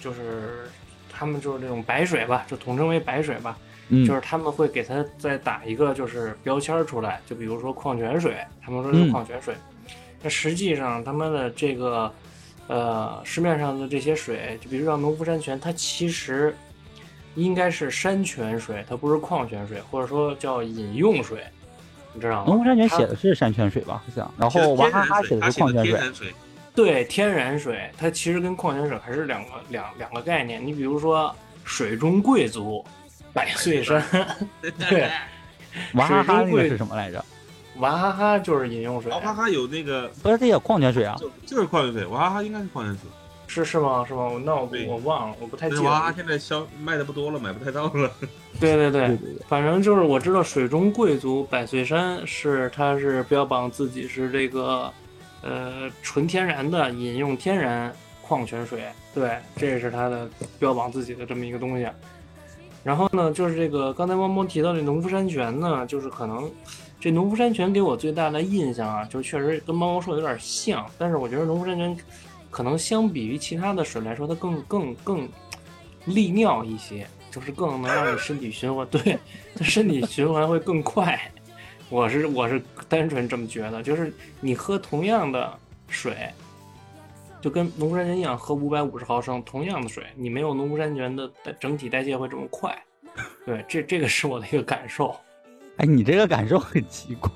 [0.00, 0.68] 就是
[1.12, 3.56] 他们就是这种白水吧，就统称为白水吧，
[3.88, 9.54] 嗯，就是他们会给它再打一个就是标签出来，就比如说矿泉水，他们说是嗯矿泉水，
[10.22, 12.12] 那实际上他们的这个
[12.66, 16.56] 呃市面上的这些水，就比如像农夫山泉，它其实
[17.34, 21.44] 应该是山泉水，它不是矿泉水，或者说叫饮用水，
[22.14, 22.44] 你知道吗？
[22.46, 24.02] 农夫山泉写的是山泉水吧？
[24.06, 25.92] 好像，然后娃哈哈写的是矿泉水。
[25.92, 26.34] 天然水，
[26.74, 30.64] 对，天然水，它其实跟矿泉水还是两个两两个概念。
[30.64, 32.84] 你比如说水中贵族，
[33.34, 34.02] 百岁山，
[34.88, 35.10] 对，
[35.94, 37.22] 娃哈哈那个是什么来着？
[37.78, 41.16] 娃哈哈就是饮用水，娃哈哈有那个不是，这也矿泉水啊。
[41.18, 43.10] 就就是矿泉水，娃哈哈应该是矿泉水，
[43.48, 44.04] 是是吗？
[44.06, 44.30] 是吗？
[44.44, 46.12] 那我我忘了，我不太记但是娃哈哈。
[46.16, 48.08] 现在销卖的不多了，买不太到了。
[48.60, 54.88] 对对对，对对对，反正就是我知道水中贵族百岁山是它是标榜自己是这个
[55.42, 60.30] 呃纯天然的饮用天然矿泉水，对，这是它的
[60.60, 61.88] 标榜自己的这么一个东西。
[62.84, 66.50] 然后呢，就是这个刚才汪汪提到这农夫山泉呢，就是可能
[67.00, 71.96] 这农夫山泉给我最大的印象啊，就确实跟猫猫说有点像，但是我觉得农夫山泉
[72.50, 75.28] 可能相比于其他的水来说，它更更更
[76.04, 79.18] 利尿一些，就是更能让你身体循环， 对，
[79.56, 81.18] 它身体循环会更快。
[81.88, 85.52] 我是我是单纯这么觉得，就是你喝同样的
[85.88, 86.28] 水，
[87.44, 91.30] 就跟农夫山泉一样，喝五百五十毫升同样的水，你没有农夫山泉的
[91.60, 92.74] 整体代谢会这么快。
[93.44, 95.14] 对，这这个是我的一个感受。
[95.76, 97.30] 哎，你这个感受很奇怪。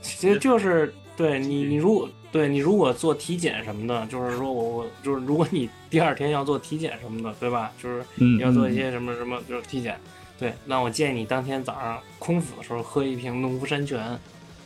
[0.00, 7.70] 其实就是对你，你如果对你如果做体检什么的，就是说我我就是如果你第二天要做体检什么的，对吧？
[7.82, 10.00] 就是你，要做一嗯些什么什么就是体检，
[10.38, 14.18] 对，那我建议你当天早上空腹的时候喝一瓶农夫山泉，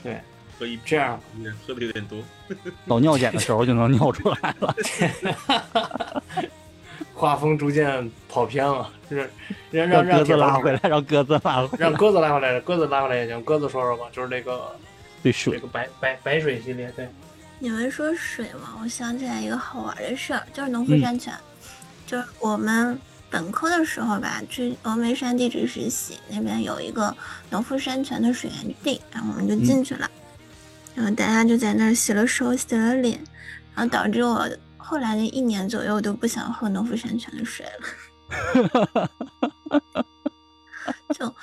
[0.05, 0.21] 对，
[0.59, 1.21] 喝一这样
[1.67, 2.19] 喝的有点多。
[2.87, 4.75] 到尿检的时候就能尿出来了。
[7.13, 9.31] 画风逐渐跑偏了，就是
[9.71, 11.79] 让让鸽子拉回来，让鸽子拉回来。
[11.79, 13.43] 让鸽子拉回来，鸽子拉回来也行。
[13.43, 14.71] 鸽子说说吧，就是那个
[15.23, 17.09] 对水，这个白白白水系列，对，
[17.59, 21.33] 你们说水吗，我想起来一个好玩的事儿，就是农夫嗯山泉，
[22.07, 22.99] 就是我们
[23.31, 27.15] 本科的时候吧，去峨眉山地质实习，那边有一个
[27.49, 30.11] 农夫山泉的水源地，然后我们就进去了，
[30.97, 33.21] 然后大家就在那儿洗了手、洗了脸，
[33.75, 39.11] 然后导致我后来的一年左右都不想喝农夫山泉的水了，
[41.13, 41.35] 就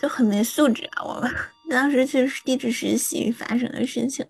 [0.00, 1.04] 就很没素质啊！
[1.04, 1.30] 我们
[1.68, 4.24] 当时去地质实习发生的事情，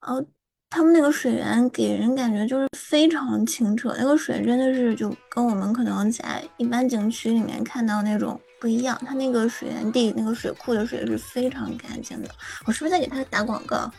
[0.00, 0.24] 然后
[0.70, 12.28] 他们那个水源给人感觉就是非常清澈，那个水真的是就跟我们可能在一般景区里面看到那种不一样，它那个水源地那个水库的水是非常干净的。
[12.64, 13.90] 我是不是在给他打广告？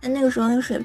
[0.00, 0.80] 但那个时候那个水，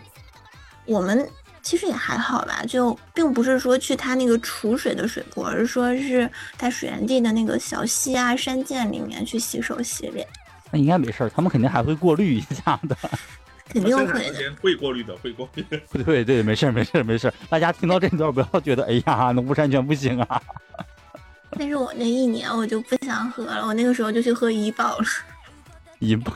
[0.86, 1.28] 我们
[1.62, 10.26] 其实也还好吧，就并不是说去它那个储水的水库，而是说是在水源地的那个小溪啊、山涧里面去洗手洗脸，
[10.72, 12.96] 那应该没事儿，他们肯定还会过滤一下的。
[13.68, 14.54] 肯定会的。
[14.62, 15.80] 会过滤的，会过滤的。
[16.04, 20.42] 对对，没事儿没事儿没事儿，大家听到这段不要觉得哎呀，农夫山泉不行啊。
[21.58, 25.06] 但是我那一年我就不想喝了，我那个时候就去喝怡宝了。
[26.00, 26.34] 怡宝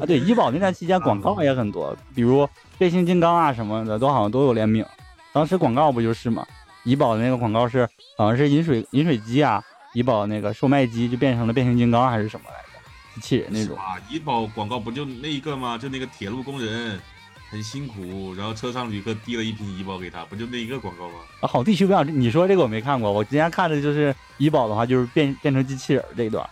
[0.00, 4.84] 啊，对，怡宝那段期间广告也很多，比如变形金刚啊什么的，都好像都有联名。
[5.32, 6.46] 当时广告不就是吗？
[6.84, 7.86] 怡宝的那个广告是
[8.16, 12.66] 好像是饮水饮水机啊，怡宝那个售卖机就变成了变形金刚还是什么来着？
[13.16, 13.76] 机器人那种。
[13.76, 15.76] 啊，怡宝广告不就那一个吗？
[15.76, 16.98] 就那个铁路工人
[17.50, 21.14] 很辛苦，然后车上旅客递了一瓶怡宝给他，不就那一个广告吗？
[21.40, 26.48] 啊，好地区不一样，你说这个我没看过，我之前看的就是怡宝的话，就是变变成机器人这一段。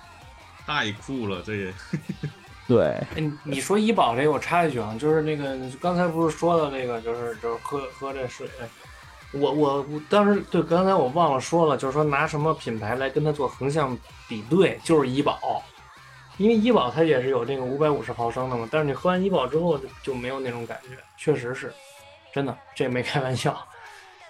[0.66, 1.74] 太酷了，这也
[2.66, 8.49] 对，哎，你你说怡宝这个，我插一句啊，就是那个刚才不是说的那个，就是就是喝喝这水，
[9.32, 15.62] 我我我当时对刚才我忘了说了，就是说拿什么品牌来跟它做横向比对，就是医保，
[16.37, 21.72] 因为医保它也是有这个五百五十毫升的嘛，但是你喝完医保之后就就没有那种感觉，确实是，
[22.32, 23.57] 真的，这没开玩笑。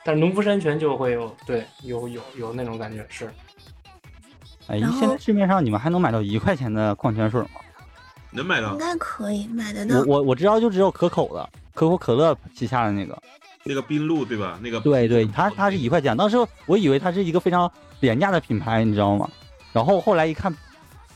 [0.04, 3.32] 但是农夫山泉就会有对有有有那种感觉是，
[4.66, 7.48] 哎现在市面上你们还能买到一块钱的矿泉水吗？
[8.30, 10.04] 能买到应该可以买得到我。
[10.06, 13.16] 我我知道就只有可口的，可口可乐旗下的那个。
[13.66, 14.58] 那个冰露对吧？
[14.62, 16.36] 那个对对，它它是一块钱，当时
[16.66, 19.26] 我以为它是一个非常廉价的品牌，你知道吗？
[19.72, 20.54] 然后后来一看，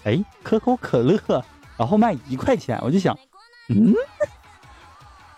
[0.09, 1.45] 哎，可口可乐，
[1.77, 3.17] 然后卖一块钱，我就想，
[3.69, 3.93] 嗯，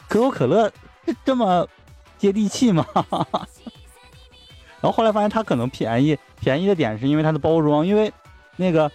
[0.08, 0.70] 可口可乐
[1.24, 1.66] 这么
[2.16, 2.86] 接地气吗？
[4.80, 8.12] 然后后来发现它可能便宜，便宜的点是因为它的包装，因为
[8.56, 8.90] 那个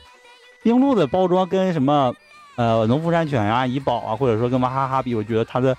[0.63, 2.15] 冰露的包装跟什么
[2.55, 5.75] 呃农夫山泉啊、怡宝啊，或者说跟娃哈哈比，我觉得它的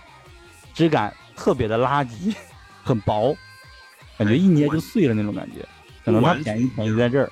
[0.74, 2.36] 质感特别的垃圾，
[2.84, 3.34] 很薄，
[4.18, 5.66] 感觉一捏就碎了那种感觉。
[6.04, 7.30] 可能它便宜便宜在这儿，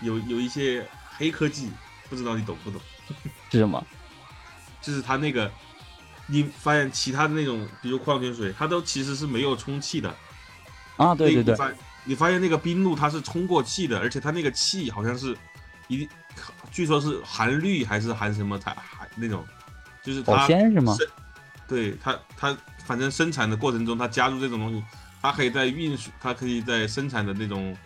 [0.00, 0.84] 有有一些
[1.16, 1.70] 黑科技，
[2.10, 2.80] 不知道你懂不懂？
[3.50, 3.82] 是什么？
[4.82, 5.50] 就是它那个，
[6.26, 10.14] 你发现其他的那种，比如矿泉水，它都其实是没有充气的。
[10.96, 11.56] 啊，对对对
[12.04, 15.36] 你，发现那个冰露它是充过气的，而且它那个气好像是
[15.86, 16.08] 一，
[16.72, 19.46] 据说是含氯还是含什么它含那种，
[20.02, 20.96] 就是它保鲜是吗？
[21.68, 24.82] 对它它反正生产的过程中，它加入这种东西，
[25.22, 27.76] 它可以在运输，它可以在生产的那种。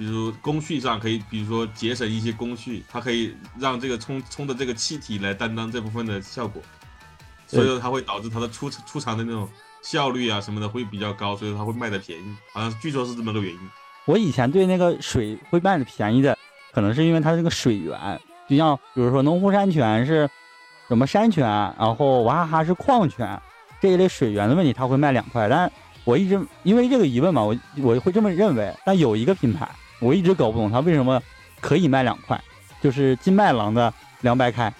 [0.00, 6.62] 比如工序上可以，比如说节省一些工序，它可以让这个充充的这个气体来担当这部分的效果，
[7.46, 9.46] 所以说它会导致它的出出厂的那种
[9.82, 13.60] 效率啊什么的会比较高，所以它会卖的便宜，好像据说是这么个原因。
[14.06, 16.34] 我以前对那个水会卖的便宜的，
[16.72, 20.26] 可能是因为它这个水源，就像比如说农夫山泉是
[20.88, 21.46] 什么山泉，
[21.78, 23.38] 然后娃哈哈是矿泉
[23.82, 25.46] 这一类水源的问题，它会卖两块。
[25.46, 25.70] 但
[26.04, 28.74] 我一直因为这个疑问嘛，我我会这么认为。
[28.86, 29.68] 但有一个品牌，
[30.00, 31.22] 我一直搞不懂它为什么
[31.60, 32.42] 可以卖两块，
[32.80, 33.92] 就是金麦郎的
[34.22, 34.72] 凉白开，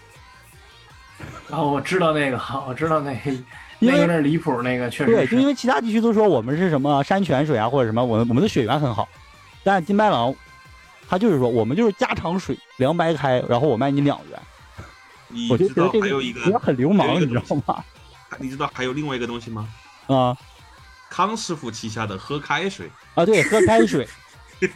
[1.50, 3.30] 哦，我知道那个，我知道那个，
[3.78, 5.26] 因为那有点离谱，那个确，实对。
[5.26, 9.08] 就因为其他地区都说我们是什么山泉水啊，或者什么，我们我们的水源很好，
[9.62, 10.34] 但是金麦郎，
[11.08, 14.40] 他就是说我们就是家常水凉白开，然后我卖你两元，
[15.28, 17.84] 你我就知觉得这个道还有一个有点很流氓，你知道吗？
[18.38, 19.68] 你知道还有另外一个东西吗？
[20.06, 20.36] 啊
[21.10, 24.06] 康师傅旗下的喝开水，啊，对，喝开水，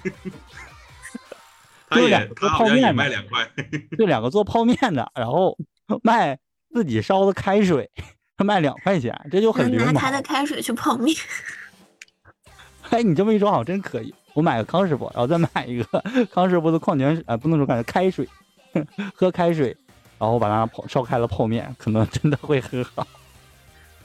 [1.89, 3.49] 他也就两个他好像也泡面的卖两块，
[3.99, 5.57] 就两个做泡面的，然后
[6.03, 6.39] 卖
[6.73, 7.91] 自己烧的开水，
[8.37, 10.11] 他卖两块钱，这就很流氓拿他。
[10.11, 11.15] 的开水去泡面，
[12.91, 14.13] 哎，你这么一说，好像真可以。
[14.33, 18.29] 我买个康师傅，然后再买一个康师傅的矿泉水，呃，不能说感觉开水，
[19.15, 19.77] 喝开水，
[20.19, 23.07] 然后把它泡烧开了泡面，可能真的会很好。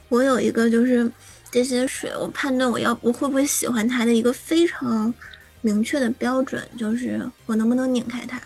[0.08, 1.10] 我有一个就是
[1.50, 5.12] 这些水，我判断我要我会不会喜欢它的一个非常
[5.60, 8.40] 明确的标准，就是我能不能拧开它。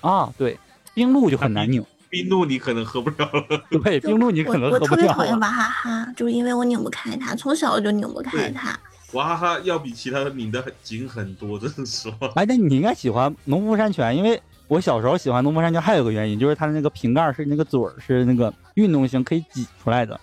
[0.00, 0.58] 啊，对，
[0.94, 3.62] 冰露就很难拧，冰露你可能喝不了了。
[3.82, 4.90] 对，冰露你可能喝不了。
[4.90, 5.02] 我特。
[5.02, 8.78] 别讨厌娃哈哈，就是因为我拧不开它，从小就拧不开它。
[9.12, 12.28] 娃哈哈要比其他的拧的很紧很多，这是实话。
[12.34, 20.20] 哎，那你应该喜欢农夫山泉，因为我小时候喜欢农夫山泉还有个原因，就是它的那个瓶盖是那个嘴儿是那个运动型可以挤出来的。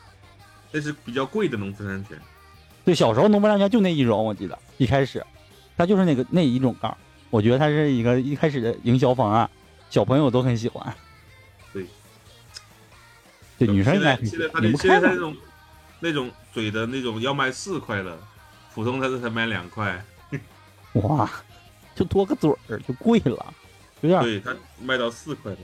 [0.71, 2.17] 这是比较贵的农夫山泉，
[2.83, 5.23] 对，小时候农夫山泉就那一种，我记得一开始，
[5.77, 6.97] 它就是那个那一种盖儿，
[7.29, 9.49] 我觉得它是一个一开始的营销方案，
[9.89, 10.95] 小朋友都很喜欢。
[11.71, 11.85] 对，
[13.57, 15.35] 对，女生应该现在现在他现在他那种
[15.99, 18.17] 那种嘴的那种要卖四块的，
[18.73, 20.03] 普通它这才卖两块，
[20.93, 21.29] 哇，
[21.95, 23.53] 就多个嘴儿就贵了，
[24.01, 25.57] 有点对，它卖到四块了。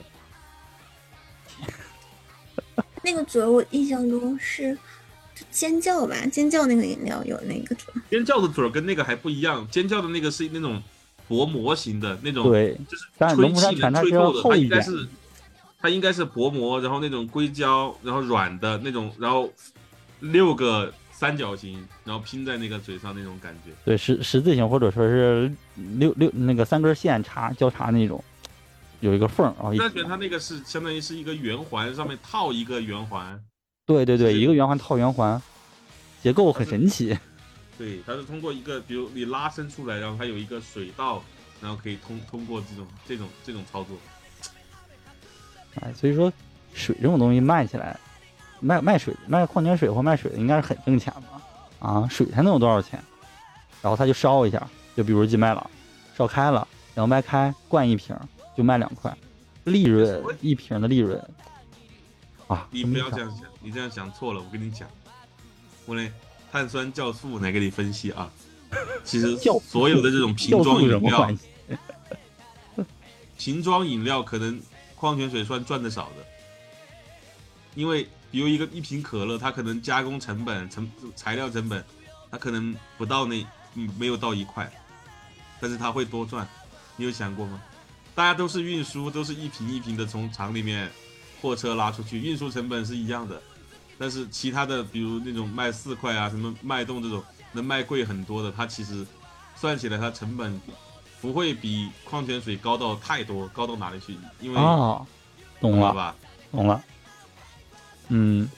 [3.03, 4.77] 那个嘴我印象中是
[5.51, 7.93] 尖叫吧，尖叫那个饮料有那个嘴。
[8.09, 10.81] 尖叫的嘴儿跟那个还不一样，尖叫的那个是那种
[11.27, 15.07] 薄膜型的那种，对，就是但吹气能它是要吹透的，它应该是
[15.81, 19.51] 它应该是薄膜，然后那种硅胶，然后软的那种，然后
[20.19, 23.71] 六个三角形，然后拼在那个嘴上那种感觉。
[23.85, 25.51] 对十十字形或者说是
[25.97, 28.23] 六六那个三根线插交叉那种，
[28.99, 33.41] 有一个缝儿，然后一山泉它那个是相当于是一个圆环，上面套一个圆环，
[33.89, 35.41] 对对对，一个圆环套圆环，
[36.21, 37.17] 结构很神奇。
[37.75, 41.23] 对，它是通过一个，比如你拉伸出来，然后它有一个水道，
[41.59, 43.97] 然后可以通通过这种这种这种操作。
[45.81, 46.31] 哎，所以说
[46.71, 47.99] 水这种东西卖起来，
[48.59, 53.03] 卖卖水卖矿泉水或卖水的应该是很挣钱的啊，水才能有多少钱？
[53.81, 55.67] 然后他就烧一下，就比如金麦了
[56.15, 58.15] 烧开了，然后卖开灌一瓶
[58.55, 59.11] 就卖两块，
[59.63, 61.19] 利润一瓶的利润
[62.49, 64.41] 啊，你不要这样想，你这样想错了。
[64.41, 64.89] 我跟你讲，
[65.85, 66.11] 我来
[66.51, 68.29] 碳酸酵素来给你分析啊。
[69.03, 71.31] 其实所有的这种瓶装饮料？
[73.37, 74.59] 瓶装饮料可能
[74.95, 76.25] 矿泉水算赚的少的，
[77.75, 81.83] 因为比如一个一瓶可乐，它可能加工成本、成材料成本，
[82.31, 83.45] 它可能不到那
[83.75, 84.69] 嗯没有到一块，
[85.61, 86.47] 但是它会多赚。
[86.95, 87.61] 你有想过吗？
[88.13, 90.91] 大家都是运输，都是一瓶一瓶的从厂里面
[91.41, 93.41] 货车拉出去，运输成本是一样的，
[93.97, 99.05] 但是其他的比如那种卖四块啊，什么脉动这种能卖贵很多的，它其实
[99.55, 100.59] 算起来它成本
[101.21, 104.15] 不会比矿泉水高到太多，高到哪里去？
[104.39, 105.05] 因为哦，
[105.59, 106.15] 懂了，吧？
[106.51, 106.83] 懂了。
[108.09, 108.49] 嗯，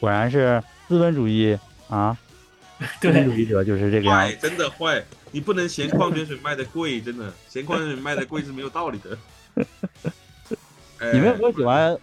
[0.00, 1.58] 果然是资本主义
[1.88, 2.16] 啊，
[3.00, 4.32] 资本主对，义者就是这个样。
[4.40, 5.04] 真的坏。
[5.34, 9.16] 你不能嫌矿泉水卖的贵，真的嫌矿泉水卖的贵是没有道理的。
[11.02, 11.98] 哎你们有没有喜欢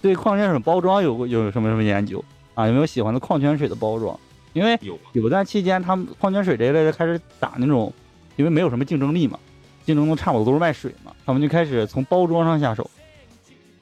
[0.00, 2.24] 对矿泉水包装有有什么什么研究
[2.54, 2.66] 啊？
[2.68, 4.18] 有没有喜欢的矿泉水的包装？
[4.52, 4.78] 因为
[5.12, 7.92] 有段期间，他们矿泉水这一类的开始打那种，
[8.36, 9.36] 因为没有什么竞争力嘛，
[9.84, 12.88] 竞争都差不多都是卖水嘛，他们就开始从包装上下手，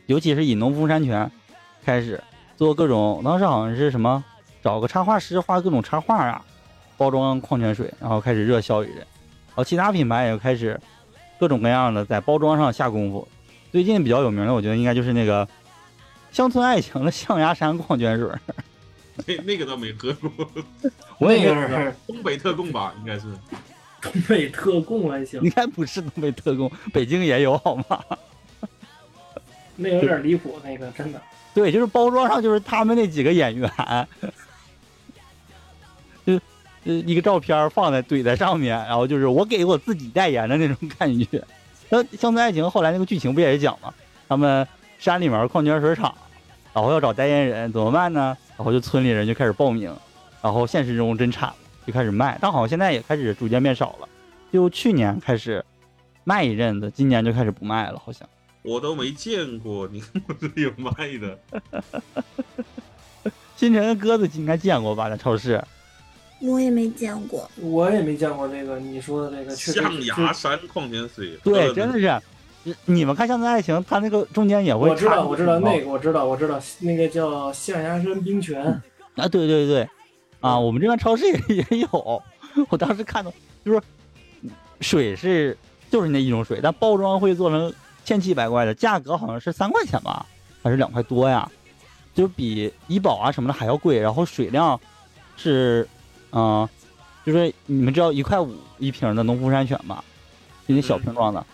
[0.07, 1.31] 尤其是以农夫山泉
[1.85, 2.23] 开始
[2.57, 4.25] 做各种，当时好像是什么
[4.63, 6.43] 找个插画师画各种插画啊，
[6.97, 10.81] 包装矿泉水，然后开始热销于人，然后其他品牌也开始
[11.39, 13.29] 各种各样的在包装上下功夫。
[13.73, 15.49] 最近比较有名的，我觉得应该就是那个
[16.31, 18.29] 乡村爱情的象牙山矿泉水，
[19.27, 20.31] 那那个倒没喝过，
[21.19, 23.23] 我也是 东北特供吧，应该是。
[24.03, 28.03] 东北特供还行，应该不是东北特供，北京也有好吗？
[29.77, 31.23] 那有点离谱，那个真的。
[31.55, 33.71] 对，就是包装上就是他们那几个演员，
[36.27, 36.37] 就
[36.85, 41.43] 就一个照片放在怼在上面，然后就是我给我自己代言的那种感觉。
[41.93, 43.93] 那《乡村爱情》后来那个剧情不也是讲嘛，
[44.27, 44.67] 他们
[44.99, 46.15] 山里面矿泉水厂，
[46.73, 48.35] 然后要找代言人，怎么办呢？
[48.57, 49.95] 然后就村里人就开始报名，
[50.41, 54.09] 然后现实中真产了，就开始卖，但好像现在也开始逐渐变少了，
[54.51, 55.63] 就去年开始
[56.25, 58.27] 卖一阵子，今年就开始不卖了，好像。
[58.63, 61.39] 我都没见过，你我这里有卖的。
[63.55, 65.63] 新城鸽子应该见过吧，在超市。
[66.43, 67.49] 我也没见过。
[67.61, 72.21] 我也没见过那个你说的那个，确实象牙山矿泉水，对，真的是，
[72.65, 78.63] 你你们看《乡村爱情》，它那个中间也会我知道，我知道那个，我知道，我知道那个叫象牙山冰泉，
[79.17, 79.89] 啊，对对对，
[80.41, 82.23] 啊，我们这边超市也也有。
[82.69, 83.33] 我当时看到
[83.65, 83.81] 就是
[84.81, 85.57] 水是
[85.91, 87.73] 就是那一种水，但包装会做成
[88.05, 90.27] 千奇百怪的，价格好像是三块钱吧，
[90.63, 91.51] 还是两块多呀？
[92.15, 94.79] 就比医保啊什么的还要贵，然后水量
[95.35, 95.89] 是，
[96.33, 96.69] 嗯、
[97.25, 100.03] 就是你们知道一块五一瓶的农夫山泉吗？
[100.67, 101.45] 就那小瓶装的，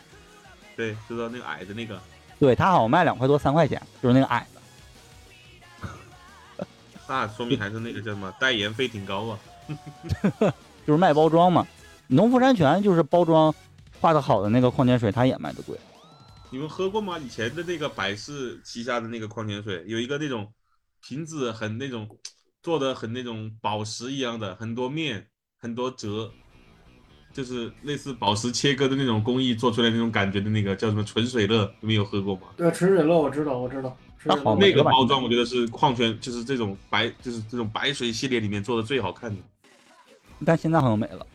[0.76, 1.98] 对，知道那个矮的那个，
[2.38, 5.86] 对，它好像卖两块多三块钱，就是那个矮的。
[7.08, 9.38] 那说明还是那个叫什么代言费挺高啊。
[10.86, 11.66] 就是卖包装嘛。
[12.06, 13.54] 农夫山泉就是包装
[14.00, 15.74] 画的好的那个矿泉水，它也卖的贵。
[16.50, 17.18] 你们喝过吗？
[17.18, 20.52] 以前的那个百事旗下的那个矿泉水，有一个那种
[21.00, 22.06] 瓶子很那种
[22.68, 25.26] 做的很那种宝石一样的，很多面，
[25.58, 26.30] 很多折，
[27.32, 32.42] 就是类似宝石切割的那种工艺做出来那种感觉的那个叫什么纯水乐，你们有喝过吗？
[32.58, 33.96] 对，纯水乐我知道，我知道。
[34.18, 39.40] 纯水乐那好那个包装我觉得是矿泉，就是这种白，就是这种白水系列里面做的最好看的。
[40.44, 41.26] 但现在好像没了。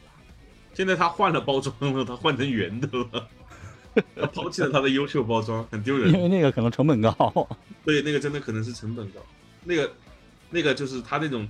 [0.75, 3.27] 现在他换了包装了，他换成圆的了，
[4.15, 6.21] 他抛弃了他的优秀包装，很丢人因。
[6.21, 7.11] 为那个可能成本高。
[7.83, 9.19] 对，那个真的可能是成本高，
[9.63, 9.91] 那个
[10.53, 11.47] 那个就是它那种，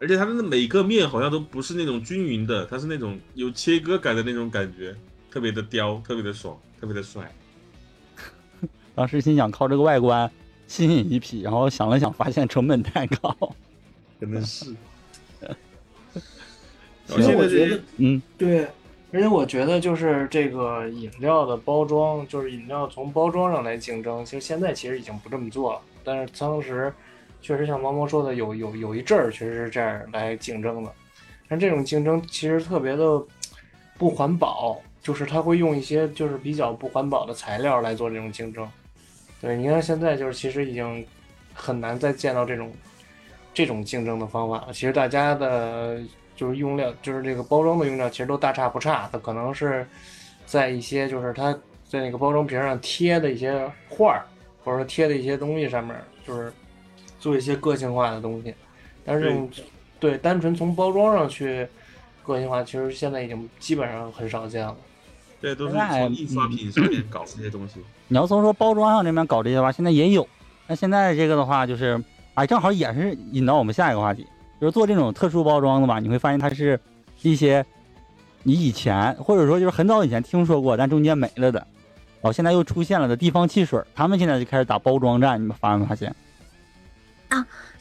[0.00, 4.94] 而且它的每个面好像都不是那种均匀的，它是那种有切割感的那种感觉，
[5.30, 7.30] 特别的刁，特别的爽，特别的帅。
[8.94, 10.30] 当时心想靠这个外观
[10.68, 13.36] 吸引一批，然后想了想，发现成本太高。
[14.20, 14.74] 可能是。
[17.06, 18.68] 其实我觉得，嗯，对，
[19.12, 25.80] 而且我觉得就是这个饮料的包装，就是饮料从包装上来竞争，其实现在其实已经不这么做了。
[26.04, 26.92] 但是当时
[27.48, 30.92] 确实像毛毛说的，有有有一阵儿确实是这样来竞争的。
[31.48, 33.24] 但这种竞争其实特别的
[33.96, 38.70] 不环保，就是他会用一些就是比较不环保的材料来做这种竞争。
[39.40, 41.02] 对，你看现在就是其实已经
[41.54, 42.70] 很难再见到这种
[43.54, 44.68] 这种竞争的方法了。
[44.70, 45.98] 其实大家的
[46.36, 49.08] 就是用料，就是这个包装的用料，其实都大差不差。
[49.10, 49.86] 它可能是
[50.44, 54.26] 在一些就是它在那个包装瓶上贴的一些画儿，
[54.62, 55.96] 或者说贴的一些东西上面，
[56.26, 56.52] 就是
[57.18, 58.54] 做一些个性化的东西。
[59.04, 59.50] 但是这种
[59.98, 61.66] 对单纯从包装上去
[62.22, 64.76] 个性化，其实现在已经基本上很少见了。
[65.40, 67.80] 对，都是从印刷品上面搞这些东西。
[68.08, 70.26] 你要从说包装上这边搞这些吧，现在也有。
[70.66, 72.02] 那现在这个的话，就是
[72.34, 74.26] 啊，正好也是引到我们下一个话题，
[74.60, 76.78] 就是做这种特殊包装的吧，你会发现它是
[77.22, 77.64] 一些
[78.42, 81.60] 你以前或者说就是很早以前听说过，但中间没了的，
[82.20, 86.14] 然后现在又出现了的地方汽水，他们现在就开始打包装战，你们发没发现？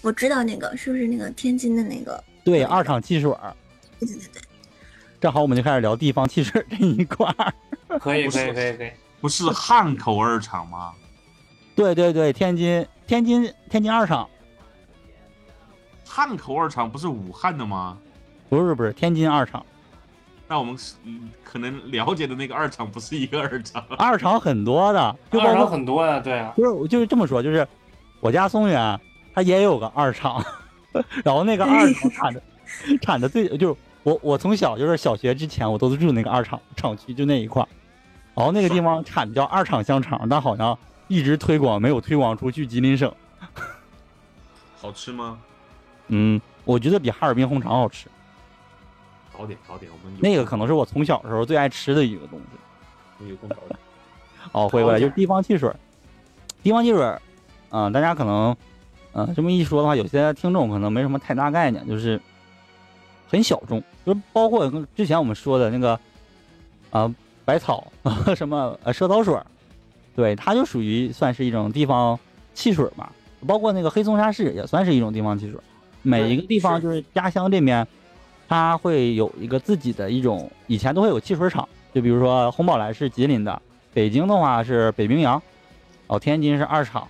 [0.01, 2.23] 我知道那个是不是那个天津的那个？
[2.43, 3.35] 对，二厂汽水，
[3.99, 4.41] 对对对对，
[5.19, 7.53] 正好我们就开始聊地方汽水这一块儿。
[7.99, 8.91] 可以，不是可以，可以，可以。
[9.19, 10.93] 不是汉口二厂吗？
[11.75, 14.29] 对对对，天津天津天津二厂，
[16.05, 17.97] 汉口二厂不是武汉的吗？
[18.49, 19.65] 不是不是天津二厂，
[20.47, 23.83] 那我们嗯可能了解的那个二厂不是一个二厂。
[23.97, 26.53] 二厂很多的，就包二厂括很多呀，对啊。
[26.55, 27.67] 不是就是这么说，就是
[28.21, 28.99] 我家松原
[29.37, 30.43] 它也有个二厂，
[31.23, 32.41] 然后那个二厂产的
[32.99, 37.69] 产的最就是我我从小就是小学之前我都是住那个二厂厂区就那一块儿，
[38.33, 40.75] 然后那个地方产的叫二厂香肠，但好像
[41.07, 43.13] 一直推广没有推广出去吉林省。
[44.81, 45.37] 好吃吗？
[46.07, 48.07] 嗯，我觉得比哈尔滨红肠好吃。
[49.37, 52.39] 早点早点，我们有那个可能是我从小时候最爱吃的一个东
[53.19, 53.35] 西。
[53.35, 53.79] 空早点。
[54.51, 55.75] 哦，回过来就是地方汽水儿，
[56.63, 57.21] 地方汽水儿，
[57.69, 58.57] 啊、大家可能，
[59.17, 62.21] 嗯、这么一说的话，有些听众可能没什么太大概念，就是
[63.27, 65.99] 很小众，就是包括跟之前我们说的那个，
[66.91, 67.11] 啊、
[67.43, 67.91] 百草
[68.37, 69.43] 什么呃蛇草水儿，
[70.15, 72.19] 对，它就属于算是一种地方
[72.53, 73.09] 汽水儿嘛，
[73.47, 75.63] 包括那个黑松沙市也算是一种地方汽水儿，
[76.03, 77.87] 每一个地方就是家乡这边，
[78.47, 83.59] 它会有一个自己的一种，以前都会有汽水厂，就比如说红宝来是吉林的。
[83.93, 85.41] 北京的话是北冰洋，
[86.05, 87.07] 哦，天津是二厂，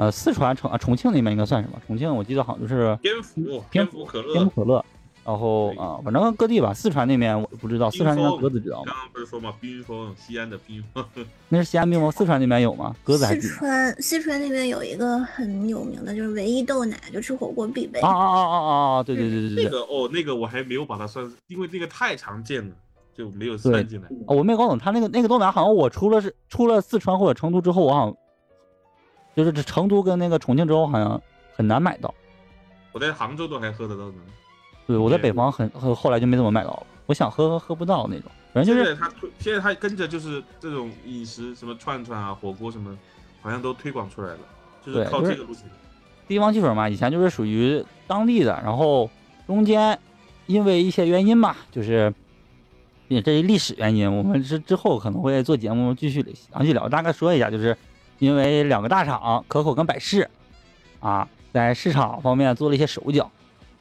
[0.00, 1.78] 呃，四川重啊重庆那边应该算什么？
[1.86, 4.82] 重庆我记得好像就是天府天天府可天乐，府可乐，
[5.26, 6.72] 然后对啊、反正各地吧。
[6.72, 8.84] 四川那边我不知道，四川那边鸽子知道吗？
[8.86, 11.04] 刚刚不是说嘛，冰峰，西安的冰峰，
[11.50, 12.10] 那是西安冰峰？
[12.10, 12.96] 四川那边有吗？
[13.04, 18.00] 鸽子还四川四川那边有一个很有名的，就是唯一豆奶，就吃火锅必备。
[18.00, 19.02] 啊啊啊啊啊啊！
[19.02, 19.64] 对对对对对对。
[19.64, 22.74] 那个哦，那个我还没有把它算，因为那个太常见了，
[23.14, 24.08] 就没有算进来。
[24.28, 28.16] 哦，我没搞懂，他那个那个豆奶好像我出了是出了四川或者成都之后，我好像
[29.34, 31.20] 就是这成都跟那个重庆之后好像
[31.54, 32.14] 很难买到。
[32.92, 34.14] 我在杭州都还喝得到呢。
[34.86, 42.96] 对，我在北方很很后来就没怎么买到了，我想喝喝喝不到那种，反正就是现在它推，现在他跟着就是这种饮食，什么串串啊、火锅什么，
[43.40, 44.38] 好像都推广出来了，
[44.84, 45.62] 就是靠这个路线。
[46.26, 49.08] 地方汽水嘛，以前就是属于当地的，然后
[49.46, 49.96] 中间
[50.46, 52.12] 因为一些原因吧，就是
[53.06, 57.76] 也这是历史原因，我们之之后可能会做节目继续详细聊，大概说一下，就是
[58.20, 60.30] 因为两个大厂可口跟百事
[61.00, 63.28] 啊，在市场方面做了一些手脚，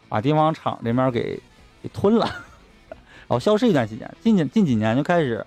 [0.07, 1.39] 把地方厂这边给
[1.83, 2.25] 给吞了，
[2.89, 5.45] 然后消失一段时间，近近几年就开始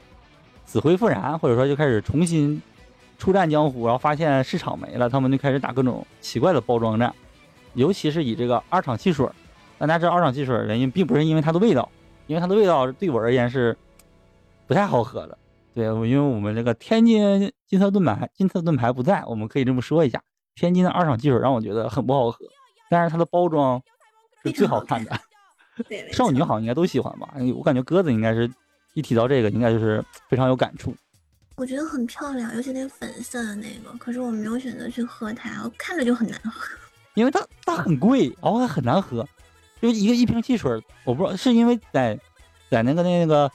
[0.64, 2.62] 死灰复燃，或者说就开始重新
[3.18, 7.12] 出战江湖，然后发现市场没了，他们就开始打各种奇怪的包装战，
[7.74, 9.26] 尤其是以这个二厂汽水。
[9.78, 11.88] 大家知道二厂汽水原因，并不是因为它的味道，
[12.28, 13.76] 因为它的味道对我而言是
[14.68, 15.36] 不太好喝的。
[15.74, 20.22] 对，因为我们这个天津金色盾牌，金色盾牌不在，我们可以这么说一下，
[20.54, 22.36] 天津的二厂汽水让我觉得很不好喝，
[22.90, 23.82] 但是它的包装
[24.44, 25.18] 是最好看的。
[25.88, 27.32] 对， 少女好像应该都喜欢吧？
[27.34, 28.46] 哎我感觉鸽子应该是
[28.92, 30.94] 一提到这个，应该就是非常有感触。
[31.56, 36.52] 我觉得很漂亮，尤其那粉色的那个，可是我没有选择去喝它，我看着就很难喝。
[37.16, 39.26] 因为它它很贵，然后还很难喝，
[39.80, 40.70] 就一个一瓶汽水，
[41.06, 42.20] 我不知道是因为在
[42.70, 43.50] 在那个那个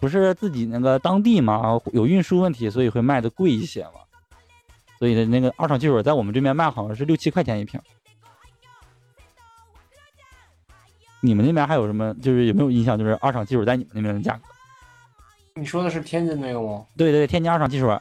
[0.00, 4.00] 不是自己那个当地嘛，有运输问题，所以会卖的贵一些嘛。
[4.98, 7.80] 所以的那个二厂汽水在我们这边卖好像是六七块钱一瓶。
[11.20, 12.14] 你们那边还有什么？
[12.22, 12.98] 就是有没有印象？
[12.98, 14.40] 就是二厂汽水在你们那边的价格？
[15.54, 16.84] 你说的是天津那个吗？
[16.96, 17.98] 对对对，天津二厂汽水，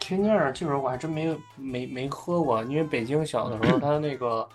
[0.00, 4.48] 天津二厂汽水我还真没没没喝过，因为北京小的时候 它那个，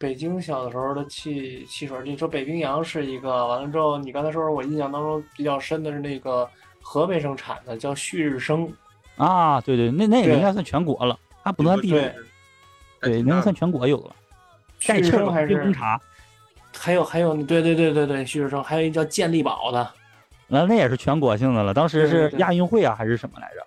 [0.00, 6.48] 北京小的时候的汽汽水，你说北冰洋是一个，完了之后你刚才说我印象当中比较深的是那个
[6.80, 8.72] 河北省产的叫旭日升，
[9.16, 12.12] 啊，对对，那那个应该算全国了，它不算地对域，
[13.02, 14.16] 对，那个算全国有了。
[14.78, 16.00] 旭日升还是冰红茶，
[16.74, 19.92] 还有还有对对对对对旭日升，还有一叫健力宝的。
[20.46, 21.74] 那那也是全国性的了。
[21.74, 23.66] 当时是亚运会啊，还是什么来着？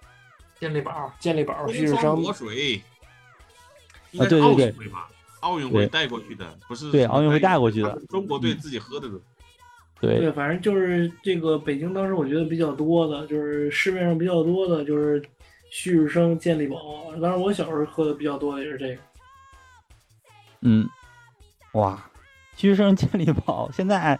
[0.59, 1.13] 健力宝。
[1.19, 2.81] 健力宝旭日升方国水，
[4.09, 4.41] 应该奥对。
[4.41, 5.07] 对对运会吧？
[5.43, 9.09] 奥运会带过去的，不是对奥运会带带过去的中国队自己喝的。
[9.99, 15.21] 对对，反正就是这个北京当时我觉得比较多的，就是市面上比较多的就是
[15.69, 16.77] 旭日升、健力宝。
[17.21, 19.01] 当然我小时候喝的比较多的也是这个。
[20.61, 20.89] 嗯，
[21.73, 22.09] 哇，
[22.55, 24.19] 旭日升健力宝现在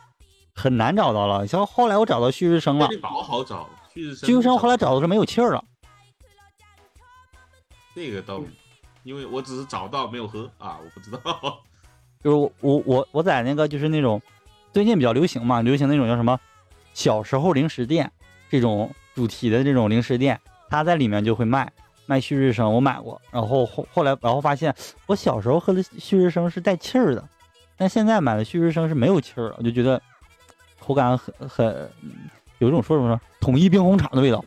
[0.53, 1.47] 很难找到了。
[1.47, 5.63] 像后来我找到旭日升了健，力宝好找，旭日升旭日升后来找的是没有气儿了。
[7.95, 8.41] 这个倒，
[9.03, 11.61] 因为我只是找到没有喝啊，我不知道。
[12.23, 14.21] 就是我我我我在那个就是那种
[14.71, 16.39] 最近比较流行嘛，流行那种叫什么
[16.93, 18.09] 小时候零食店
[18.49, 20.39] 这种主题的这种零食店，
[20.69, 21.71] 他在里面就会卖
[22.05, 24.73] 卖旭日升，我买过，然后后后来然后发现
[25.05, 27.27] 我小时候喝的旭日升是带气儿的，
[27.75, 30.01] 但现在买的旭日升是没有气儿了，我就觉得
[30.79, 31.91] 口感很很
[32.59, 34.43] 有一种说什么统一冰红茶的味道。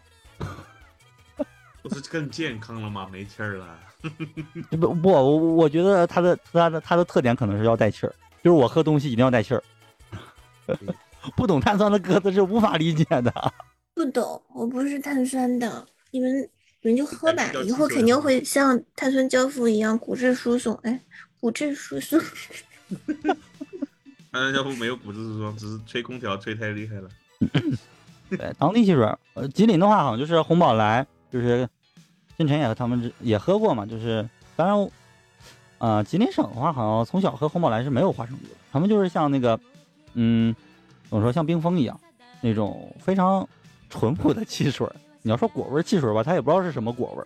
[1.89, 3.09] 不是更健康了吗？
[3.11, 3.79] 没气儿了。
[4.79, 9.63] 不不，我我觉得它的它的它的特点可能是要带气儿，就是我喝东西一定要带气儿。
[11.37, 13.53] 不懂碳酸的鸽子是无法理解的。
[13.95, 16.49] 不懂，我不是碳酸的，你们
[16.83, 21.01] 你们就喝吧以后肯定会像碳酸交付一样骨质疏松，哎，
[21.41, 22.21] 骨质疏松。
[24.31, 27.09] 碳酸教父没有骨质疏松，只是吹空调吹太厉害了。
[28.29, 31.69] 对，当地汽水，呃，吉林的话好像就是红宝来，就是
[32.37, 34.91] 晋晨也和他们也喝过嘛，就是当然，
[35.79, 39.59] 呃，吉林省的话好像从小喝红宝来是没有花生油的，他们就是像那个，
[40.15, 40.55] 嗯，
[41.09, 41.99] 怎么说，像冰峰一样
[42.41, 43.49] 那种非常
[43.89, 44.87] 淳朴的汽水。
[45.23, 47.25] 你要说果味汽水吧，他也不知道是什么果味，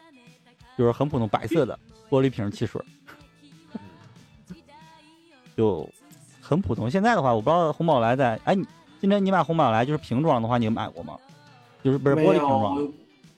[0.79, 2.81] 就是很普通白色的玻璃瓶汽水，
[5.57, 5.87] 就
[6.41, 6.91] 很普通。
[6.91, 8.65] 现在的话，我不知道红宝来在，哎，你
[9.01, 11.19] 今天你买红宝来就是瓶装的话，你有买过吗？
[11.83, 12.89] 就是不是玻璃瓶装？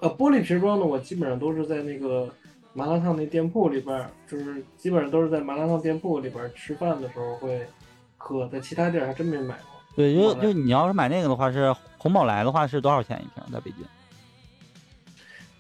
[0.03, 2.29] 呃，玻璃瓶装的我基本上都是在那个
[2.73, 7.65] 麻辣烫那店铺里边儿，就是基本上都是在麻辣烫店铺里边儿吃饭的时候会
[8.19, 9.81] 喝，在其他地儿还真没买过。
[9.95, 13.53] 对，就就你要是买那个的话，是红宝来的话是多少钱一瓶？
[13.53, 13.87] 在北京？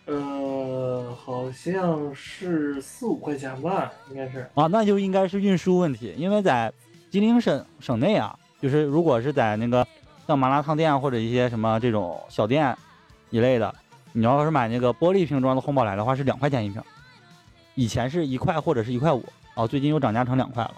[0.07, 4.41] 呃，好像是四五块钱吧，应该是。
[4.55, 6.73] 啊，那就应该是运输问题，因为在
[7.13, 9.87] 吉林省省内啊，就是如果是在那个
[10.27, 12.77] 像麻辣烫店或者一些什么这种小店
[13.31, 13.73] 一类的，
[14.13, 16.83] 你要是买那个玻璃瓶装的红宝来的话，是两块钱一瓶，
[17.75, 20.75] 以前是一块或者是一块五，哦，最近又涨价成两块了。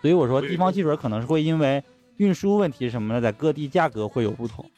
[0.00, 1.84] 所以我说，地方汽水可能是会因为
[2.16, 4.68] 运输问题什么的，在各地价格会有不同。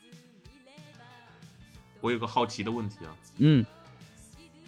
[2.01, 3.65] 我有个好奇的问题啊，嗯，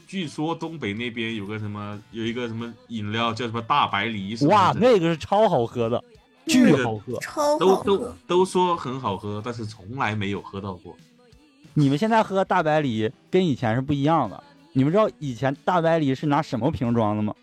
[0.06, 6.04] 据说东北那边有个什么，有一个什么饮料叫什么大白梨哇，那个是超好喝的，
[6.46, 7.18] 巨那个好喝。
[7.18, 8.14] 超都都。
[8.28, 10.96] 都说很好喝，但是从来没有喝到过。
[11.74, 14.42] 你们现在喝大白梨跟以前是不一样的。
[14.72, 17.34] 你们知道以前大白梨是拿什么瓶装的吗？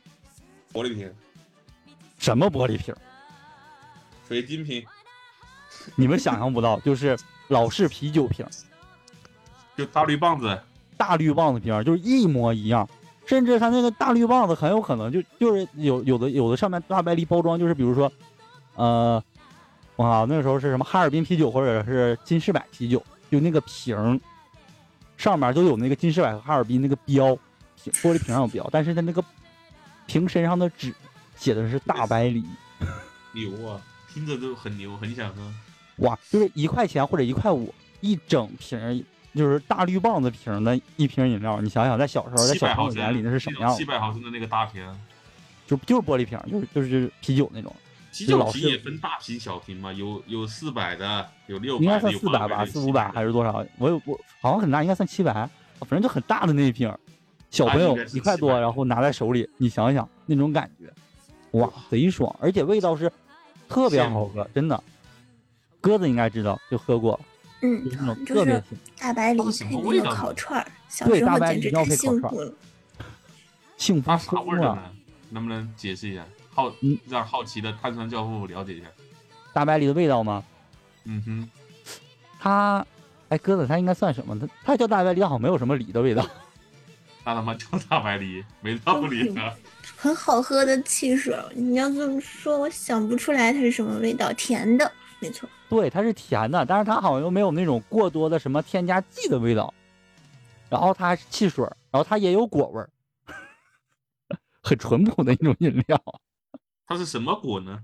[0.73, 1.13] 玻璃瓶、
[2.17, 2.95] 什么玻璃瓶？
[4.27, 4.85] 水晶瓶，
[5.95, 7.17] 你们想象不到，就是
[7.49, 8.45] 老式啤酒瓶，
[9.75, 10.57] 就大绿棒子，
[10.95, 12.87] 大绿棒子瓶，就是一模一样。
[13.25, 18.11] 甚至它那个大绿棒子很有可能就就是有有的有的上面大白梨包装就是比如说，
[18.75, 19.23] 呃，
[19.97, 23.01] 哇，那个时候是什么哈尔滨啤酒或者是金士百啤酒，
[23.31, 24.19] 就那个瓶儿
[25.15, 27.27] 上面都有那个金士百和哈尔滨那个标，
[27.85, 29.23] 玻璃瓶上有标，但是它那个
[30.05, 30.93] 瓶身上的纸
[31.37, 32.43] 写的是大白梨。
[33.33, 33.81] 牛啊，
[34.13, 35.41] 听着都很牛，很想喝。
[35.97, 41.61] 哇，就是一块钱或者一块五一整瓶，就是大绿棒子瓶的一瓶饮料。
[41.61, 43.85] 你想想，在小时候，在小朋友眼里那是什么样七？
[43.85, 44.83] 百毫升的那个大瓶，
[45.65, 47.73] 就就是玻璃瓶，就是就是啤酒那种，
[48.11, 53.65] 啤酒老也分大瓶小瓶嘛，有有四百的，有六百的，应该算有800四百吧，四五百还是是多少？
[53.77, 55.33] 我有我好像很大，应该算七百，
[55.79, 56.93] 反正就很大的那一瓶，
[57.49, 60.91] 小朋友一块多，然后拿在手里，你想想那种感觉，
[61.57, 63.11] 哇，贼爽，而且味道是
[63.69, 64.83] 特别好喝，真的。
[65.79, 67.19] 鸽子应该知道，就喝过，
[67.61, 68.79] 嗯就是那种，特别甜。
[68.99, 72.53] 大白梨配那个烤串儿，小对时候大白梨要简直太配烤串儿幸福了。
[73.77, 74.51] 幸福啥味！
[74.51, 74.83] 儿的呢？
[75.29, 76.23] 能不能解释一下？
[76.53, 78.87] 好嗯，让好奇的碳酸教父了解一下。
[79.53, 80.43] 大白梨的味道吗？
[81.05, 81.49] 嗯哼，
[82.39, 82.85] 它，
[83.29, 84.37] 哎，鸽子它应该算什么？
[84.39, 86.25] 它它叫大白梨，好像没有什么梨的味道。
[87.23, 89.53] 那他妈叫大白梨，没道理啊！
[89.95, 95.47] 很好喝的汽水，你要这么说，我想不出来它是什么味道，甜的，没错。
[95.69, 99.71] 对，它是甜的，但是它好像又没有那种过多的什么添加剂的味道。
[100.67, 102.89] 然后它还是汽水儿，然后它也有果味儿，
[104.63, 106.01] 很淳朴的一种饮料，
[106.91, 107.79] 它是什么果呢？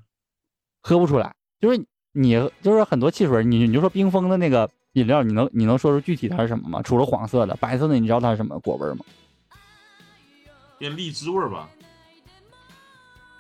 [0.82, 1.34] 喝不出来。
[1.60, 6.82] 就是你就是很多汽水，你你就说冰峰的那个饮料，你能你能说出具体它是什么吗？
[6.82, 9.05] 除了黄色的，白色的，你知道它是什么果味吗？
[10.80, 11.70] 有点荔枝味儿吧，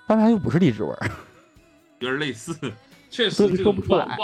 [0.07, 1.11] 但它又不是荔枝味儿。
[1.99, 2.55] 有点类似，
[3.11, 4.17] 确实这个说不出来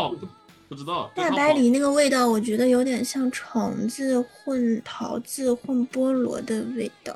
[0.69, 1.11] 不知道。
[1.13, 7.15] 大白梨那个味道，我觉得有点像橙子混桃子混菠萝的味道。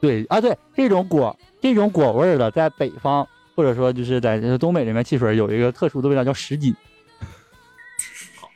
[0.00, 3.26] 对啊，对这种果这种果味儿的，在北方
[3.58, 6.72] 或者说就是在东北这边汽水有一个特殊的味道叫什锦。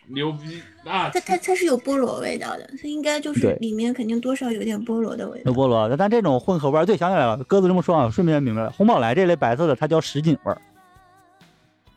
[0.06, 1.10] 牛逼那！
[1.10, 5.50] 它它它是有菠萝味道的，它应该就是里面肯定多少有点菠萝的味道。
[5.50, 10.62] 有菠萝，但这种混合味儿，对，想起来了，鸽子这么说啊，顺便明白了，红宝来这类白色的它叫什锦味儿，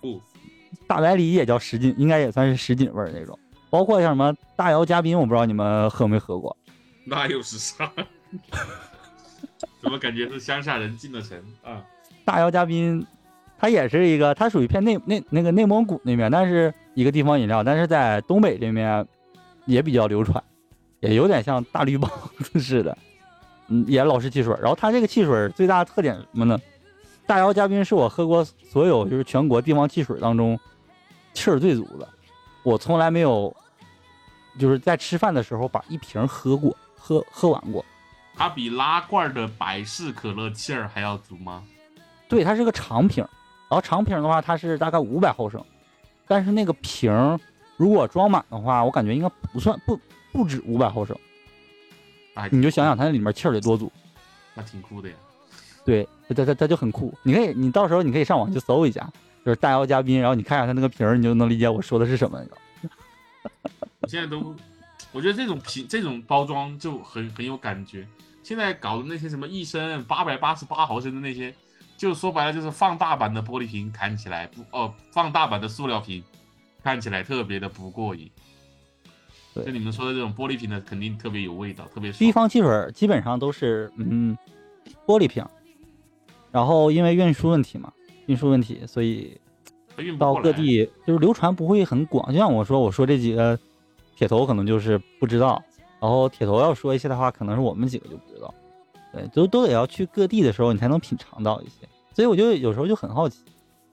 [0.01, 0.19] 不，
[0.87, 3.37] 大白梨也叫什锦，应该也算是什锦味儿那种。
[3.69, 6.57] 包括像什么大姚嘉宾，我不知道你们喝没喝过，
[7.05, 7.91] 那又是啥？
[9.79, 11.85] 怎么感觉是乡下人进了城啊？
[12.25, 13.05] 大窑嘉宾，
[13.57, 19.05] 它也是一个，它属于偏内内那个内蒙古那边，但是一个地方饮料，但是在东北这边
[19.65, 20.43] 也比较流传，
[20.99, 22.11] 也有点像大绿棒
[22.59, 22.97] 似的，
[23.67, 24.53] 嗯，也老式汽水。
[24.59, 26.59] 然后它这个汽水最大的特点什么呢？
[27.27, 30.59] 大窑嘉宾是我喝过所有就是全国地方汽水当中
[31.33, 32.07] 气儿最足的，
[32.63, 33.55] 我从来没有
[34.59, 37.85] 就是在吃饭的时候把一瓶喝过，喝喝完过。
[38.35, 41.63] 它比拉罐的百事可乐气儿还要足吗？
[42.27, 43.29] 对，它是个长瓶儿，
[43.69, 45.63] 然后长瓶的话，它是大概五百毫升，
[46.27, 47.39] 但是那个瓶儿
[47.77, 49.99] 如果装满的话，我感觉应该不算不
[50.31, 51.15] 不止五百毫升。
[52.33, 53.91] 哎，你就想想它那里面气儿得多足。
[54.53, 55.15] 那挺酷的呀。
[55.85, 57.13] 对，它它它就很酷。
[57.23, 59.07] 你可以，你到时候你可以上网去搜一下，
[59.45, 62.47] 就是大姚嘉宾，然后你看一下他那个瓶儿，你就能理解我说的是什么了。
[64.01, 64.55] 我 现在都，
[65.11, 68.07] 我觉得这种瓶这种包装就很很有感觉。
[68.41, 71.53] 现在搞的那些什么一升八百八十八毫升的那些，
[71.97, 76.23] 就说白了就是放大版的玻璃瓶，看起来不哦，放大版的塑料瓶，
[76.83, 78.29] 看起来特别的不过瘾。
[79.53, 84.37] 对就你们说的这种玻璃瓶的，肯定特别有味道，特别爽低方汽水基本上都是嗯
[85.05, 85.45] 玻璃瓶，
[86.51, 87.93] 然后因为运输问题嘛，
[88.25, 89.39] 运输问题，所以
[90.19, 92.29] 到各地就是流传不会很广。
[92.33, 93.57] 就像我说，我说这几个
[94.17, 95.63] 铁头可能就是不知道，
[96.01, 98.34] 然后铁头要说一些的话，可能是我们几个就不知道。
[99.15, 101.87] 对，都都得要去各地的时候，你才能品尝到一些。
[102.13, 103.39] 所以我就有时候就很好奇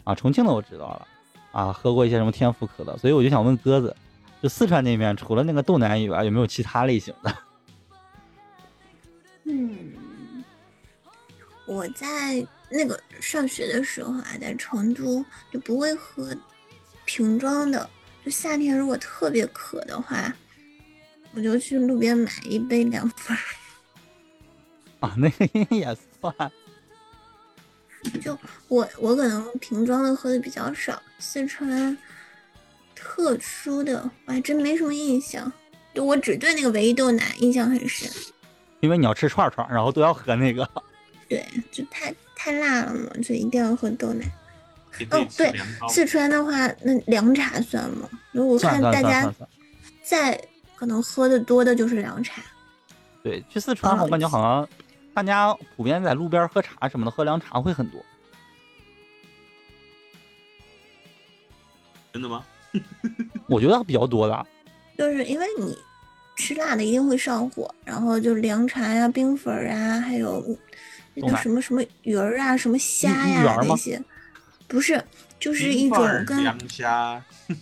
[0.03, 1.07] 啊，重庆的我知道了
[1.53, 3.95] 啊，喝过一些什么天府可乐，所以我就想问鸽子，
[4.43, 7.37] 就四川那边除了那个豆奶以外，有没有其他类型的？
[9.47, 10.45] 嗯，
[11.66, 16.37] 我在那个上学的时候啊，在成都就不会喝
[17.05, 17.89] 瓶装的。
[18.25, 20.33] 就夏天如果特别渴的话，
[21.35, 23.37] 我就去路边买一杯凉粉。
[25.03, 26.34] 啊，那个也算。
[28.20, 28.36] 就
[28.68, 31.96] 我我可能瓶装的喝的比较少，四川
[32.94, 35.53] 特殊的我还真没什么印象。
[35.94, 38.11] 就我只对那个唯一豆奶印象很深。
[38.80, 40.68] 因为你要吃串串，然后都要喝那个。
[41.28, 44.24] 对，就太太辣了嘛，就一定要喝豆奶。
[44.98, 48.09] 也可以吃哦对四川的话，那凉茶算吗？
[48.32, 49.34] 如果算算看大家。
[50.03, 50.40] 在
[50.74, 52.42] 可能喝的多的就是凉茶。
[53.22, 54.68] 对，去四川我感觉好像
[55.14, 58.02] 大家普遍在路边喝茶什么的，喝凉茶会很多。
[62.12, 62.44] 真的吗？
[63.48, 64.46] 我觉得比较多的。
[64.96, 65.76] 就是因为你
[66.36, 70.40] 吃辣的一定会上火，然后就凉茶呀、冰粉儿啊，还有
[71.14, 74.02] 那豆奶叫什么什么鱼儿啊、什么虾呀那些，
[74.68, 75.02] 不是，
[75.38, 77.22] 就是一种跟凉虾、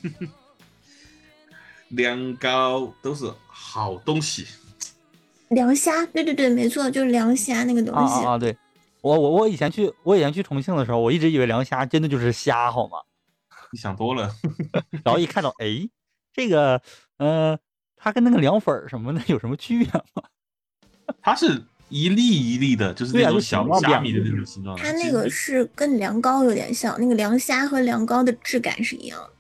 [1.89, 4.47] 凉糕都是好东西。
[5.51, 8.25] 凉虾，对对对，没错，就是凉虾那个东西。
[8.25, 8.39] 啊啊啊！
[8.39, 8.57] 对，
[9.03, 12.99] 我我我以前去我以前去重庆的时候，我一直以为凉虾真的就是虾，好吗？
[13.73, 14.35] 你想多了，
[15.05, 15.89] 然后一看到，哎，
[16.33, 16.81] 这个
[17.19, 17.59] 呃，
[17.97, 20.23] 它跟那个凉粉儿什么的有什么区别吗？
[21.23, 24.77] 它是一粒一粒的，就是那种小虾米的那种形状。
[24.77, 29.31] 它那个是跟凉糕有点像，那个凉虾和凉糕的质感是一样的。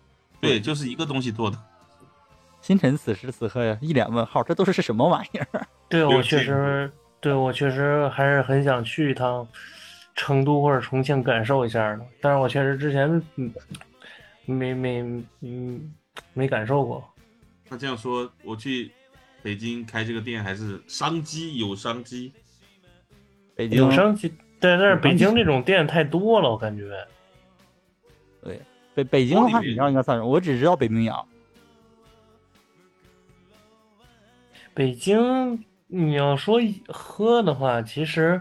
[0.40, 1.56] 对，就是一个东西做的。
[2.70, 5.66] 星辰此时此刻呀，一脸问号，这都是什么玩意儿？
[5.90, 6.88] 对我确实，
[7.20, 9.44] 对我确实还是很想去一趟
[10.14, 13.52] 成都或者重庆感受一下的，但是我确实之前嗯
[14.44, 15.00] 没没
[15.40, 15.92] 嗯
[16.32, 17.04] 没感受过。
[17.68, 18.92] 那这样说，我去
[19.42, 22.32] 北京开这个店还是商机有商机。
[23.56, 24.28] 北京有商机，
[24.60, 26.84] 对，但是北京这种店太多了，我感觉。
[28.44, 28.60] 对
[28.94, 30.28] 北北京的话，你知道应该算什么？
[30.30, 31.26] 我只知道北冰洋。
[34.80, 36.58] 北京你要说
[36.88, 38.40] 喝的话，其实，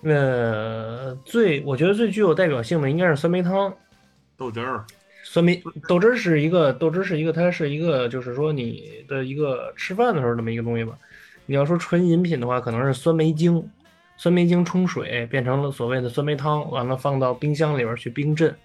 [0.00, 3.70] 呃，最我觉得最具有代表性的应该是酸梅汤。
[4.38, 4.86] 豆汁儿，
[5.22, 10.96] 酸梅豆汁儿是一个豆汁儿是一个，它是一个就是说你的一个吃饭的时候这么一个东西吧。
[11.44, 13.62] 你要说纯饮品的话，可能是酸梅精，
[14.16, 18.56] 酸梅精冲水变成了所谓的酸梅汤，完了放到冰箱里边去冰镇，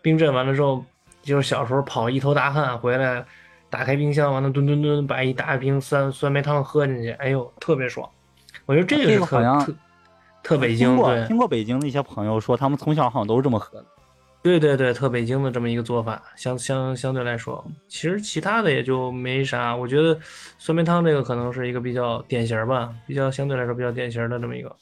[0.00, 0.84] 冰镇完了之后，
[1.20, 3.26] 就是小时候跑一头大汗回来，
[3.76, 8.08] 打开冰箱完了吨吨吨把一大瓶酸酸梅汤喝进去，哎呦特别爽。
[8.64, 9.74] 我觉得这个这是特个好像特
[10.42, 13.84] 特北京对过听过北京的一些朋友说，他们从小好像都是这么喝的。
[14.42, 19.76] 对对对，特北京的这么一个做法，相相相对来说，其实其他的也就没啥。
[19.76, 20.18] 我觉得
[20.56, 24.74] 酸梅汤这个可能是一个比较典型儿吧，比较相对来说比较典型的这么一个。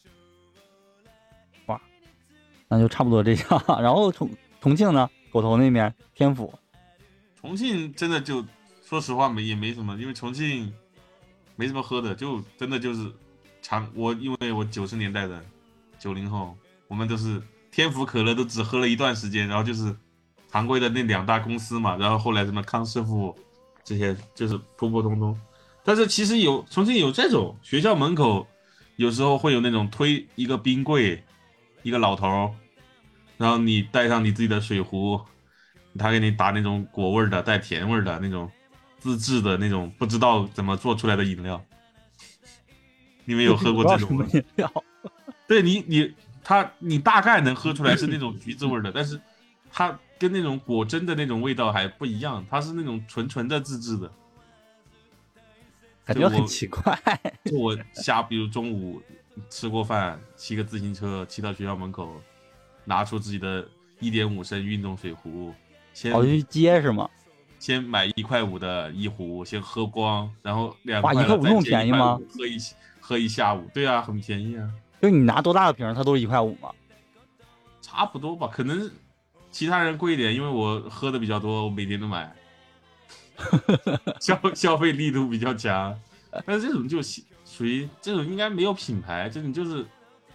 [1.66, 1.80] 哇
[2.68, 3.64] 那就差不多这样。
[3.82, 4.30] 然后重
[4.60, 6.54] 重庆呢，狗头那边天府，
[7.40, 8.44] 重庆真的就
[8.94, 10.72] 说实话没也没什么，因为重庆
[11.56, 13.10] 没什么喝的，就真的就是
[13.60, 15.44] 常我因为我九十年代的
[15.98, 17.42] 九零后，我们都是
[17.72, 19.92] 天府可乐都只喝了一段时间，然后就是
[20.48, 23.36] 常规的那两大公司嘛，然后后来什么康师傅
[23.82, 25.36] 这些就是普普通通。
[25.82, 28.46] 但是其实有重庆有这种学校门口，
[28.94, 31.20] 有时候会有那种推一个冰柜，
[31.82, 32.54] 一个老头，
[33.38, 35.20] 然后你带上你自己的水壶，
[35.98, 38.48] 他给你打那种果味的、带甜味的那种
[39.04, 41.62] 自制的那种不知道怎么做出来的饮料。
[43.26, 44.84] 你们有喝过这种饮料？
[45.46, 49.20] 对你，你它你大概能喝出来是那种橘子味的，但是
[49.70, 54.10] 它跟那种果真的那种味道还不一样，它是那种纯纯的自制的。
[56.06, 56.98] 感觉很奇怪。
[57.44, 59.02] 就我下，比如中午
[59.50, 62.22] 吃过饭，骑个自行车骑到学校门口，
[62.86, 63.68] 拿出自己的
[64.00, 65.52] 一点五升运动水壶，
[65.92, 67.06] 先跑去接是吗？
[67.64, 72.58] 先买一块五的一壶，先喝光，然后两哇块一块五那么便宜吗喝一
[73.00, 74.68] 喝一下午，对啊，很便宜啊，
[75.00, 76.68] 就你拿多大的瓶儿，它都是一块五嘛。
[77.80, 78.90] 差不多吧，可能
[79.50, 82.30] 其他人贵一点，因为我喝的比较多，我每天都买，
[84.20, 85.98] 消消费力度比较强。
[86.44, 87.00] 但是这种就
[87.46, 89.86] 属于这种应该没有品牌，这种就是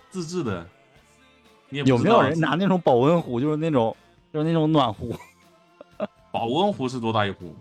[0.10, 0.66] 自制的。
[1.70, 3.96] 你也有没有人拿那种保温壶，就是那种
[4.34, 5.16] 就是那种暖壶，
[6.32, 7.56] 保温壶是多大一壶？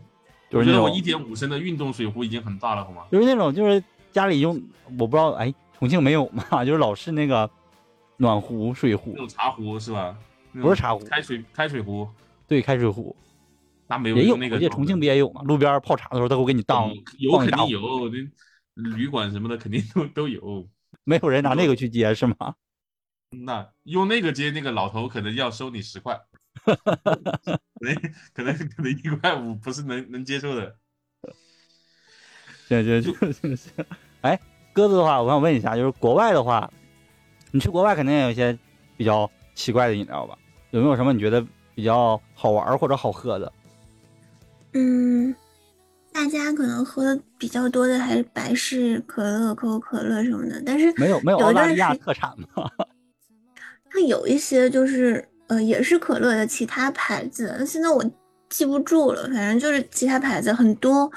[0.50, 3.04] 就是那种我一点五升的运动水壶已经很大了，好吗？
[3.12, 4.60] 就是那种就是家里用，
[4.98, 7.48] 我不知道哎，重庆没有嘛， 就是老式那个
[8.16, 10.16] 暖壶、水壶那，种茶壶是吧？
[10.52, 12.08] 不是茶壶开水开水壶，
[12.46, 13.14] 对，开水壶
[13.86, 15.42] 那没有也有，那个重庆不也有吗？
[15.44, 17.80] 路边泡茶的时候，他会给你当有肯定有，
[18.74, 20.66] 那旅馆什么的肯定都都有。
[21.04, 22.54] 没有人拿那个去接是吗？
[23.44, 26.18] 那用那个接那个老头可能要收你十块，
[26.64, 26.78] 可
[27.80, 27.94] 能
[28.34, 30.76] 可能可能一块五不是能能接受的。
[32.68, 33.72] 行行行行行，
[34.20, 34.38] 哎，
[34.74, 36.70] 鸽子的话，我想问一下，就是国外的话，
[37.50, 38.58] 你去国外肯定也有一些
[38.96, 40.36] 比较奇怪的饮料吧？
[40.70, 41.42] 有没有什么你觉得
[41.74, 43.52] 比较好玩或者好喝的？
[44.74, 45.34] 嗯，
[46.12, 52.70] 大家可能喝的比较多的还是百事可乐、可口可乐什么的，但是没有没有澳大利亚特产吗？
[53.90, 58.02] 它有一些就是呃也是可乐的其他牌子，现在我
[58.48, 61.10] 记不住了，反正就是其他牌子很多。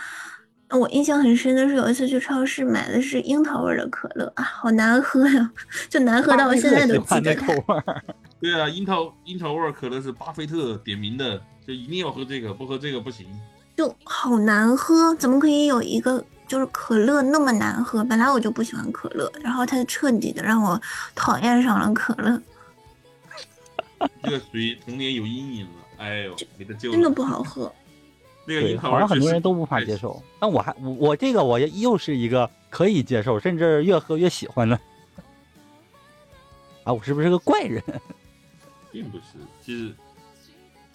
[0.67, 5.51] 呃我印象很深的是有一次去超市买的是樱桃味儿的可乐啊，好难喝呀，
[5.89, 7.53] 就难喝到我现在都记得口。
[7.67, 8.01] 味儿。
[8.39, 13.27] 对啊，樱桃樱桃味儿可乐是巴菲特点名的，就一定要喝这个，不喝这个不行。
[13.75, 18.01] 就好难喝，怎么可以有一个就是可乐那么难喝？
[18.05, 20.81] 本来我就不喜欢可乐，然后它彻底的让我
[21.13, 22.41] 讨厌上了可乐，
[24.23, 25.71] 这个属于童年有阴影了。
[25.97, 26.93] 哎呦，没得救了。
[26.93, 27.71] 真的不好喝。
[28.45, 34.79] 对，那个樱桃好像很多人都无法接受，但我还我我这个我又是一个可以接受，甚至越喝越喜欢的。
[36.83, 37.83] 啊，我是不是个怪人？
[38.91, 39.23] 并不是，
[39.63, 39.93] 其实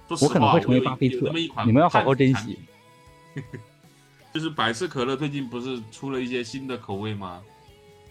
[0.09, 2.59] 说实我可能会成为巴菲特那么一，款你们要好好珍惜。
[4.35, 7.41] 就是百事可乐最近不是出了一些新的口味吗？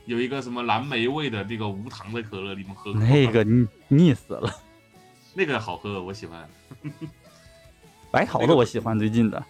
[0.06, 3.08] 有一个什么蓝莓味的这个无糖的可乐，你们喝过吗？
[3.08, 4.50] 那个腻腻死了，
[5.36, 6.50] 那个好喝，我喜欢。
[8.10, 9.44] 白桃的我喜欢最近的。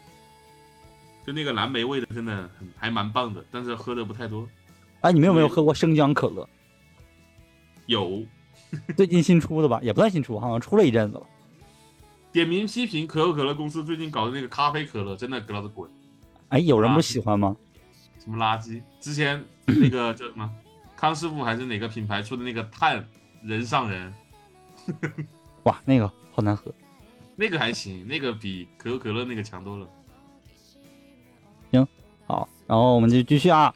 [1.25, 4.47] 就那个蓝莓味的，真的很还蛮棒的，但是喝的不太多。
[5.01, 6.47] 哎，你们有没有喝过生姜可乐？
[7.85, 8.23] 有
[8.97, 11.25] 最近新出的吧，也不算新出，好像出了一阵子了。
[12.31, 15.89] 点名批评可口可乐公司最近搞的那个咖啡可乐，真的给老子滚！
[16.49, 17.55] 哎，有人不啊喜欢吗？
[18.19, 18.81] 什么垃圾？
[18.99, 20.51] 之前那个叫什么
[20.95, 23.07] 康师傅还是哪个品牌出的那个碳
[23.43, 24.13] 人上人，
[25.65, 26.71] 哇，那个好难喝。
[27.35, 29.85] 那个还行，那个比可口可乐那个强多了。
[31.71, 31.87] 行
[32.25, 33.73] 好，然后我们就继续啊。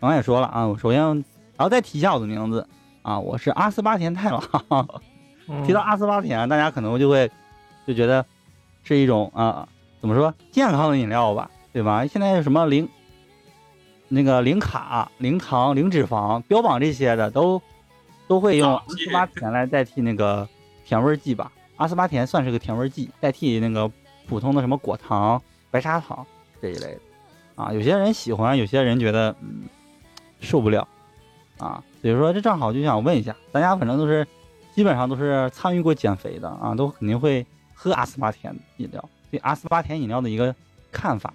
[0.00, 2.68] 刚刚也说了啊，我首先然后再提一下我的名字
[3.02, 4.42] 啊，我是阿斯巴甜太郎。
[5.64, 7.30] 提到阿斯巴甜，大家可能就会
[7.86, 8.26] 就觉得
[8.82, 9.68] 是一种啊，
[10.00, 12.04] 怎么说健康的饮料吧，对吧？
[12.06, 12.88] 现在有什么零
[14.08, 17.62] 那个零卡、零糖、零脂肪，标榜这些的都
[18.26, 20.48] 都会用阿斯巴甜来代替那个
[20.86, 21.52] 甜味剂吧。
[21.76, 23.90] 阿斯巴甜算是个甜味剂，代替那个
[24.26, 26.24] 普通的什么果糖、白砂糖
[26.62, 27.00] 这一类的
[27.56, 27.72] 啊。
[27.72, 29.64] 有些人喜欢，有些人觉得嗯
[30.40, 30.88] 受不了
[31.58, 31.82] 啊。
[32.00, 34.26] 所以说这正好就想问一下大家，反正都是
[34.74, 37.44] 基本上都是参与过减肥的啊，都肯定会
[37.74, 39.08] 喝阿斯巴甜饮料。
[39.30, 40.54] 对阿斯巴甜饮料的一个
[40.92, 41.34] 看法，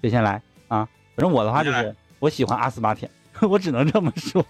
[0.00, 0.88] 谁先来啊？
[1.16, 3.10] 反正我的话就是我喜欢阿斯巴甜，
[3.42, 4.42] 我只能这么说。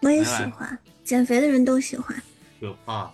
[0.00, 2.16] 我也喜欢，减肥的人都喜欢。
[2.60, 3.12] 可怕，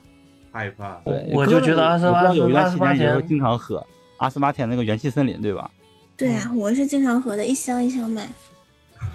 [0.53, 0.95] 害怕。
[1.05, 3.85] 对，我就觉得阿斯巴我不知道有一段阿斯巴时间你就会经常喝
[4.19, 5.71] 阿斯巴甜那个元气森林，对吧？
[6.17, 8.29] 对啊，我是经常喝的，一箱一箱买。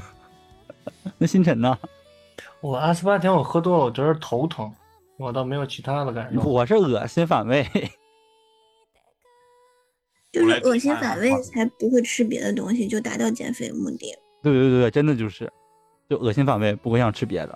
[1.17, 1.77] 那星辰呢？
[2.61, 4.71] 我阿斯巴甜我喝多了，我觉得头疼，
[5.17, 6.41] 我倒没有其他的感受。
[6.41, 7.65] 我是恶心反胃。
[10.33, 14.13] 就是恶心反胃才不会吃别的东西，就达到减肥目的。
[14.43, 15.49] 对对对对，真的就是，
[16.09, 17.53] 就恶心反胃，不会想吃别的。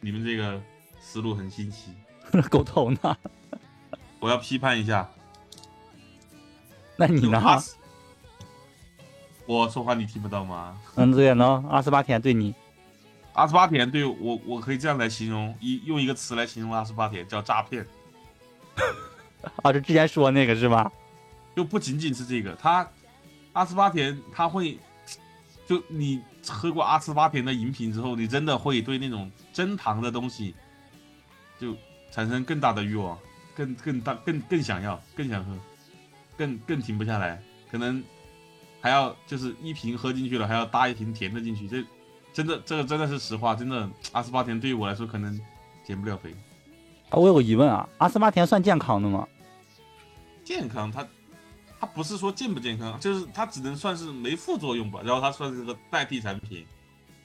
[0.00, 0.60] 你们这个
[1.00, 1.92] 思路很新奇，
[2.50, 3.16] 狗头呢？
[4.20, 5.08] 我要批判一下。
[6.96, 7.40] 那你呢？
[9.46, 10.76] 我说话你听不到吗？
[10.96, 12.54] 嗯，对呢，二十八天对你
[13.32, 17.86] 二十八天对我，我可以这样来形容，一用一个词来形容二十八天，叫诈骗。
[19.62, 20.90] 啊，就之前说那个是吧？
[21.54, 22.88] 就不仅仅是这个，他
[23.52, 24.78] 二十八天他会，
[25.66, 30.54] 就你喝过阿斯巴甜的饮品之后，你真的会对那种真糖的东西，
[31.58, 31.76] 就
[32.10, 33.18] 产生更大的欲望，
[33.54, 35.52] 更更大更更想要，更想喝，
[36.36, 38.02] 更更停不下来，可能
[38.80, 41.84] 还要就是一瓶喝进去了，还要搭一瓶甜的进去，这
[42.32, 45.40] 真的这个真的是实话，真的阿斯巴甜对于我来说可能
[45.84, 46.30] 减不了肥。
[47.10, 49.26] 啊，我有个疑问啊，阿斯巴甜算健康的吗？
[50.44, 51.06] 健康，它
[51.86, 56.66] 它不是说健不健康，就是它只能算是没副作用吧，然后它算是个代替产品。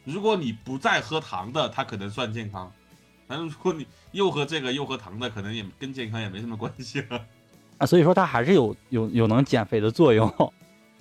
[0.03, 2.71] 如果你不再喝糖的，它可能算健康；
[3.27, 7.25] 但是如果你又喝这个又喝糖的，可能也跟健康也没什么关系了。
[7.79, 10.31] 啊，所以说它还是有有有能减肥的作用。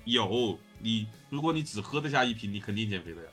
[0.05, 3.28] 有你，如果你只喝得下一瓶，你肯定减肥的呀。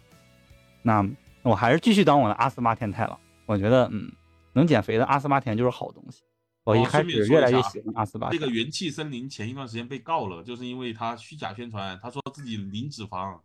[0.81, 1.09] 那
[1.41, 3.17] 我还是继续当我的阿斯巴甜太了。
[3.45, 4.11] 我觉得，嗯，
[4.51, 6.21] 能减肥的阿斯巴甜就是好东西。
[6.67, 8.39] 我一开始越来越喜欢阿斯巴甜。
[8.39, 13.39] 这个元气森林前一段时间被告了，就是因为他虚假宣传，他说自己零脂肪、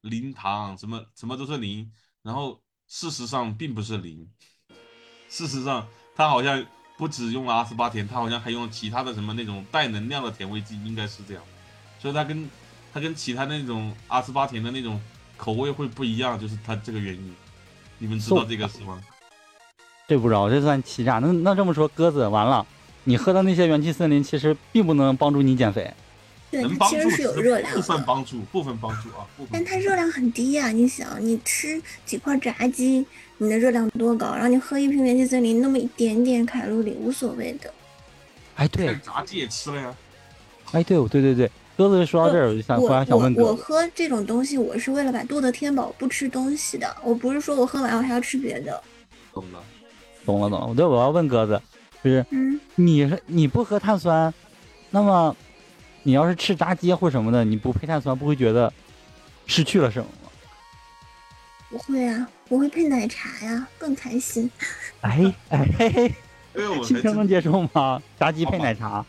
[0.00, 1.92] 零糖，什么什么都是零，
[2.22, 4.26] 然后事实上并不是零。
[5.28, 6.64] 事实上，他好像
[6.96, 11.42] 不止用了阿斯巴甜，他好像还用了其他的什么那种带能量的甜味剂，应该是这样。
[11.98, 12.48] 所以它跟
[12.92, 15.00] 它跟其他那种阿斯巴甜的那种
[15.36, 17.34] 口味会不一样，就是它这个原因。
[17.98, 19.02] 你们知道这个是吗？
[20.08, 21.18] 这不知道，这算欺诈。
[21.18, 22.66] 那那这么说，鸽子完了，
[23.04, 25.90] 你喝的那些元气森林其实并不能帮助你减肥。
[26.50, 33.06] 对，能帮助它其实是有热量部分，帮助，部分帮助啊，但它热量很低呀、你想，你吃几块炸鸡，
[33.38, 34.34] 你的热量多高？
[34.34, 37.72] 然后你喝一瓶元气森林，那么一点点卡路里，无所谓的。
[38.56, 39.94] 哎，对，炸鸡也吃了呀。
[40.72, 46.94] 哎，对，对对对，鸽子说到这儿，我就想我忽然想问鸽子，我喝这种东西，我是为了把肚子填饱，不吃东西的。
[47.02, 48.82] 我不是说我喝完我还要吃别的。
[49.32, 49.64] 懂了，
[50.24, 50.74] 懂了懂了。
[50.74, 51.60] 对，我要问鸽子，
[52.02, 54.32] 就是嗯，你是你不喝碳酸，
[54.90, 55.34] 那么
[56.02, 58.72] 你要是吃炸鸡或什么的，你不配碳酸，不会觉得
[59.46, 60.30] 失去了什么吗？
[61.70, 64.50] 不会啊，我会配奶茶呀，更开心。
[65.00, 66.14] 哎哎嘿嘿，
[66.54, 68.02] 哎呦，我青才知青能接受吗？
[68.18, 69.04] 炸鸡配奶茶，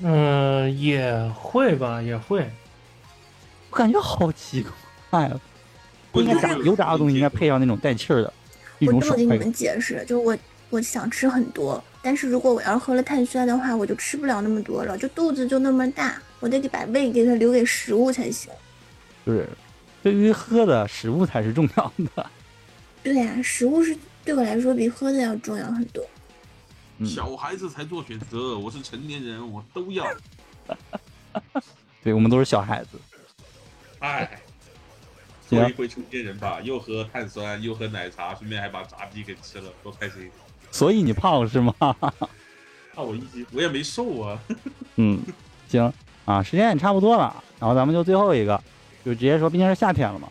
[0.00, 2.50] 嗯、也会吧，也会。
[3.70, 4.64] 我感觉好奇
[5.10, 5.40] 怪啊！
[6.12, 8.43] 不应该炸油炸的东西应该配上那种带气儿的一
[8.80, 9.52] 我这么给你们。
[9.52, 10.36] 解释，就是我
[10.70, 18.52] 我想吃很多，但是如果我要是喝了碳酸的话，我就吃不了那么多了，就肚子就那么大，我得给把胃给它留给食物才行。
[19.24, 19.48] 就是
[20.02, 22.30] 对于喝的食物才是重要的。
[23.02, 26.04] 对呀、食物是对我来说比喝的要重要很多。
[26.98, 30.06] 嗯，小孩子才做选择，我是成年人，我都要。
[32.02, 32.98] 对我们都是小孩子。
[34.00, 34.38] 哎，
[35.54, 40.30] 行做一回成年人吧，又喝碳酸，又喝奶茶，顺便还把炸鸡给吃了，多开心！
[40.70, 41.74] 所以你胖是吗？
[41.80, 44.38] 啊，我一斤我也没瘦啊。
[44.96, 45.20] 嗯，
[45.68, 45.92] 行
[46.24, 48.60] 啊，时间也差不多了，然后咱们就最后一个，
[49.04, 50.28] 就直接说，毕竟是夏天了嘛，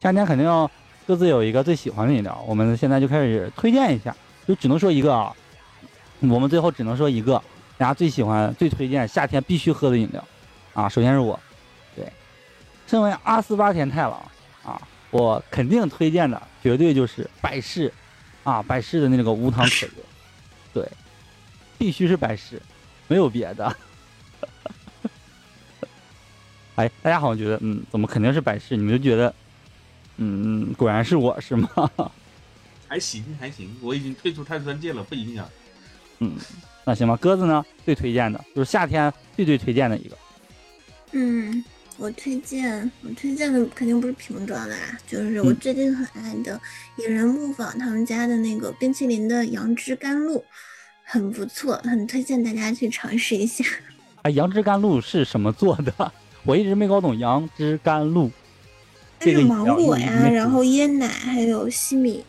[0.00, 0.70] 夏天肯定要
[1.06, 4.16] 各自有一个最喜欢的饮料，我们现在就开始推荐一下，
[4.46, 5.34] 就只能说一个啊，
[6.20, 7.40] 我们最后只能说一个，
[7.76, 10.24] 大家最喜欢、最推荐夏天必须喝的饮料
[10.72, 11.38] 啊，首先是我，
[11.94, 12.10] 对，
[12.86, 14.32] 身为阿斯巴甜太郎啊，
[15.16, 17.90] 我肯定推荐的绝对就是百事
[18.44, 19.92] 啊，百事的那个无糖可乐，
[20.74, 20.86] 对，
[21.78, 22.60] 必须是百事，
[23.08, 23.76] 没有别的。
[26.76, 28.76] 哎，大家好像觉得，嗯，怎么肯定是百事？
[28.76, 29.34] 你们就觉得，
[30.18, 31.68] 嗯，果然是我是吗？
[32.86, 35.48] 还行还行，我已经退出碳酸界了，不影响。
[36.18, 36.36] 嗯，
[36.84, 37.16] 那行吧。
[37.16, 40.18] 鸽子呢，最推荐的就是夏天最最推荐的一个，
[41.12, 41.64] 嗯，
[41.98, 46.60] 我推荐我推荐的肯定不是瓶装的啦，就是我嗯最近很爱的
[46.98, 50.44] 野人木坊他们家的那个冰淇淋的杨枝甘露，
[51.02, 53.64] 很不错，很推荐大家去尝试一下。
[54.22, 56.12] 哎，杨枝甘露是什么做的？
[56.44, 58.30] 我一直没搞懂杨枝甘露。
[59.18, 62.22] 它是芒果呀，然后椰奶还有西米，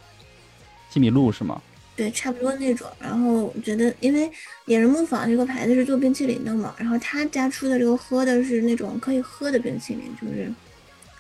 [0.89, 1.61] 西米露是吗？
[1.97, 2.87] 对，差不多那种。
[2.99, 4.31] 然后我觉得，因为
[4.65, 10.49] 野人木坊这个牌子是做冰淇淋的嘛，然后他家出的这个喝的是那种可以喝的冰淇淋，就是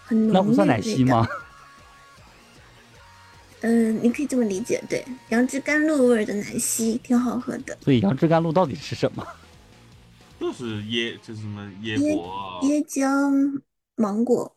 [0.05, 1.27] 很浓郁那不算奶昔吗？？
[3.61, 9.27] 嗯，你可以这么理解，对，杨枝甘露味儿的奶昔挺好喝的，所以杨枝甘露到底是什么？
[10.39, 13.59] 就是椰，就是什么椰椰果、椰浆
[13.95, 14.55] 芒果、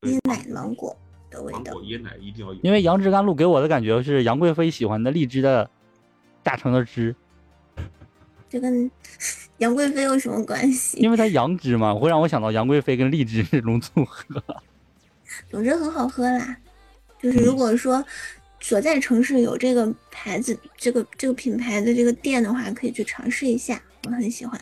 [0.00, 0.96] 椰奶芒果
[1.32, 1.82] 的味道芒果、。
[1.82, 2.60] 椰奶一定要有。
[2.62, 5.68] 因为杨枝甘露给我的感觉是杨贵妃喜欢的荔枝的
[6.44, 7.14] 榨成的汁，
[8.48, 8.90] 这跟
[9.58, 10.98] 杨贵妃有什么关系？
[10.98, 14.42] 因为它杨枝嘛，会让我想到杨贵妃跟荔枝这种组合。
[15.50, 16.56] 总之很好喝啦。
[17.20, 18.04] 就是如果说
[18.60, 24.60] 所在城市有这个牌子、这个这个品牌的这个店的话，可以去尝试一下，我很喜欢。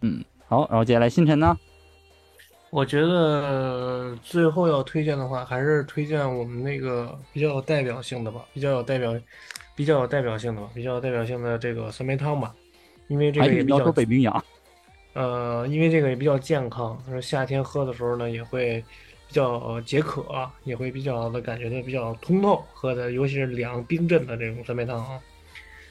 [0.00, 1.56] 嗯，好，然后接下来星辰呢？
[2.72, 9.14] 我觉得最后要推荐的话，还是推荐我们那个比较有代表性的吧，比较有代表、
[9.76, 12.54] 比较有代表性的吧，比较有代表性的这个酸梅汤吧，
[13.08, 14.44] 因为这个也比较说北冰洋。
[15.12, 18.82] 呃，因为这个也比较健康，就是夏天喝的时候呢，也会
[19.28, 20.24] 比较解渴，
[20.64, 25.20] 也会比较的感觉的比较通透，喝的尤其是凉冰镇的这种酸梅汤啊。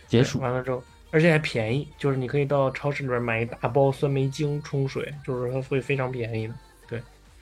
[0.09, 0.39] 对结束。
[0.39, 0.81] 完了之后，
[1.11, 6.55] 而且还便宜，就是你可以到超市里边买一大包酸梅精冲水，就是它会非常便宜的。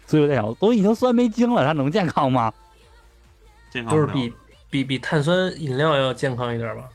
[0.09, 2.51] 所以我在想，都已经酸梅精了，它能健康吗？
[3.69, 4.33] 健康就是比
[4.67, 6.89] 比比碳酸饮料要健康一点吧。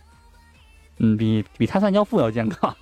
[0.98, 2.74] 嗯，比比碳酸胶腹要健康。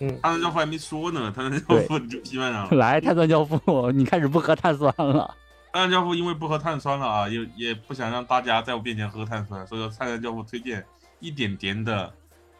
[0.00, 2.76] 嗯，碳酸教父还没说呢，碳酸教对父你就批判上了。
[2.76, 5.34] 来，碳酸胶腹，你开始不喝碳酸了。
[5.72, 10.84] 碳酸教父因为不喝碳酸了啊，也也不想让大家在我面前喝碳酸，所以说碳酸教父推荐
[11.20, 12.12] 一点点的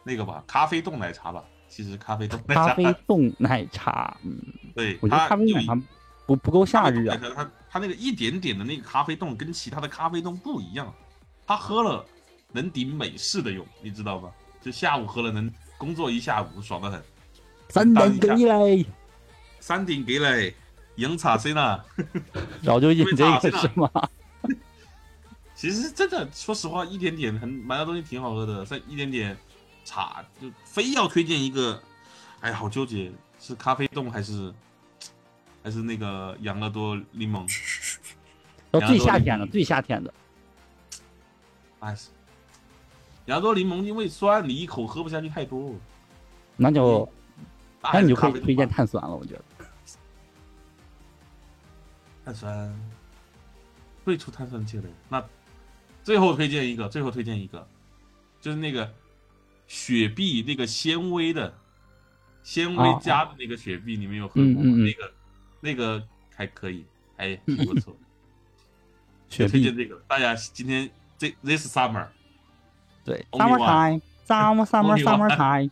[0.03, 1.43] 那个吧，咖啡冻奶茶吧。
[1.69, 4.39] 其实咖啡冻奶茶，咖啡冻奶茶，嗯，
[4.73, 5.77] 对，我觉得咖啡奶茶
[6.27, 7.19] 不不够夏日啊。
[7.35, 10.93] 它它那个一点点的那个咖啡冻跟其他的咖啡冻不一样，
[11.47, 12.05] 它喝了
[12.51, 14.29] 能顶美式的用，你知道吧？
[14.61, 17.01] 就下午喝了能工作一下午，爽得很。
[17.69, 18.85] 三等给嘞，
[19.59, 20.53] 山顶给嘞，
[20.95, 21.83] 饮茶先啦。
[22.63, 23.89] 早就饮这个是吗？
[25.55, 29.37] 其实真的，说实话，一点点很买的东西挺好喝的，像一点点
[29.83, 31.81] 茶，就非要推荐一个，
[32.41, 34.53] 哎呀，好纠结，是咖啡冻还是
[35.67, 37.45] 还是那个养乐多柠檬？
[38.71, 40.13] 要最夏天的，最夏天的。
[41.79, 41.93] 哎，
[43.25, 45.75] 养乐多柠檬因为酸，你一口喝不下去太多。
[46.55, 47.11] 那就
[47.81, 49.43] 那你就可以推荐碳酸了，我觉得。
[52.23, 52.81] 碳酸，
[54.05, 54.87] 退出碳酸界的。
[55.09, 55.21] 那
[56.01, 57.67] 最后推荐一个，最后推荐一个，
[58.39, 58.89] 就是那个
[59.67, 61.53] 雪碧那个纤维的，
[62.41, 64.61] 纤维啊加的那个雪碧，你们有喝过吗？
[64.63, 65.11] 那个
[65.59, 66.01] 那个
[66.35, 66.85] 还可以，
[67.15, 67.95] 还挺不错。
[69.29, 69.51] 雪碧。
[69.51, 72.07] 推荐这个，大家今天这 this summer
[73.03, 75.69] 对，summer time，summer summer summer time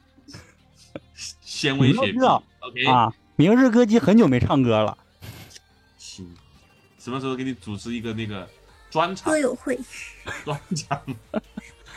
[1.42, 2.86] 纤维雪碧，OK。
[2.86, 3.14] 啊！
[3.38, 4.98] 明日歌姬很久没唱歌了，
[5.98, 6.26] 行，
[6.98, 8.48] 什么时候给你组织一个那个
[8.90, 9.32] 专场？
[9.32, 9.38] 歌？
[9.38, 9.78] 友会，
[10.46, 11.02] 专场。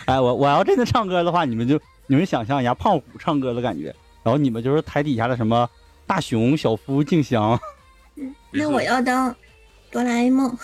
[0.06, 3.94] 哎，我我要真的唱歌的话，你们就你们想象一下胖虎唱歌的感觉，
[4.24, 5.68] 然后你们就是台底下的什么
[6.06, 7.58] 大熊、小夫、静香、
[8.18, 9.34] 嗯，那我要当
[9.90, 10.56] 哆啦 A 梦，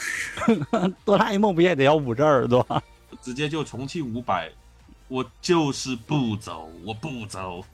[1.05, 2.67] 哆啦 A 梦不也得要捂着耳朵？
[3.23, 4.51] 直接就重庆五百，
[5.09, 7.65] 我就是不走，我不走。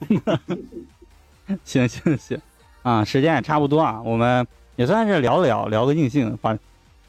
[1.65, 2.39] 行行行，
[2.83, 4.45] 啊，时间也差不多啊，我们
[4.75, 6.37] 也算是聊了聊，聊个尽兴。
[6.41, 6.57] 把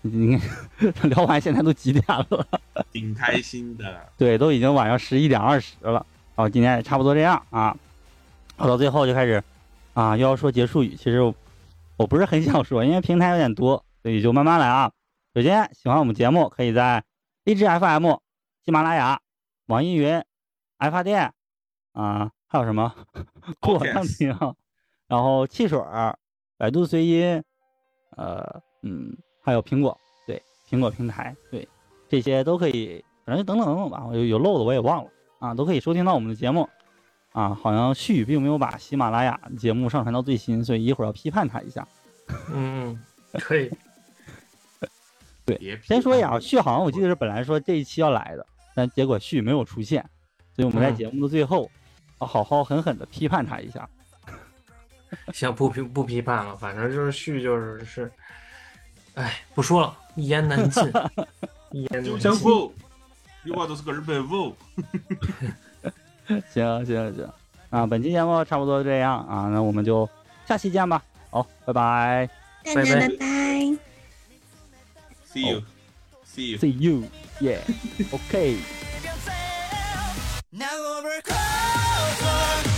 [0.00, 0.36] 你
[0.78, 2.44] 看聊完现在都几点了？
[2.92, 4.08] 挺开心的。
[4.18, 6.04] 对，都已经晚上十一点二十了。
[6.34, 7.76] 然后今天也差不多这样啊，
[8.56, 9.40] 我到最后就开始
[9.94, 10.96] 啊，又要说结束语。
[10.96, 11.32] 其实
[12.02, 14.90] 我我不是很想说，因为平台有点多，所以就慢慢来啊。
[15.34, 17.04] 首先，喜欢我们节目，可以在
[17.44, 18.16] 荔枝 FM、
[18.64, 19.20] 喜马拉雅、
[19.66, 20.20] 网易云、
[20.78, 21.32] 爱发电
[21.92, 22.92] 啊，还有什么
[23.60, 24.36] 酷我上听，
[25.06, 26.18] 然后汽水儿、
[26.58, 27.40] 百度随音，
[28.16, 29.96] 呃，嗯，还有苹果，
[30.26, 31.68] 对，苹果平台，对，
[32.08, 36.68] 这些都可以，反正等等等等吧，有有漏的我也忘了啊，都可以收听到我们的节目
[37.32, 37.54] 啊。
[37.54, 41.86] 好像旭并没有把喜马拉雅节目上传到最新，所以一会儿要批判他一下。
[42.52, 42.98] 嗯，
[43.34, 43.70] 可以。
[45.44, 48.46] 对先说一下啊，旭好像我记得是本来说这一期要来的，
[48.76, 50.08] 但结果旭没有出现，
[50.54, 51.68] 所以我们在嗯节目的最后
[52.20, 53.88] 要好好狠狠的批判他一下。
[55.34, 58.12] 行，不批不批判了，反正就是旭就是是，
[59.14, 60.82] 哎，不说了，一言难尽，
[61.72, 62.20] 一言难尽。
[62.20, 62.72] 像不，
[63.42, 64.56] 有话都是个日本不。
[66.52, 67.28] 行行行，
[67.70, 70.08] 啊，本期节目差不多这样啊，那我们就
[70.46, 71.02] 下期见吧。
[71.30, 72.28] 好，拜拜
[72.64, 73.08] 大家拜拜。
[73.08, 73.26] 拜拜。
[75.32, 75.62] See you,
[76.26, 78.58] see you.，See you，yeah，OK、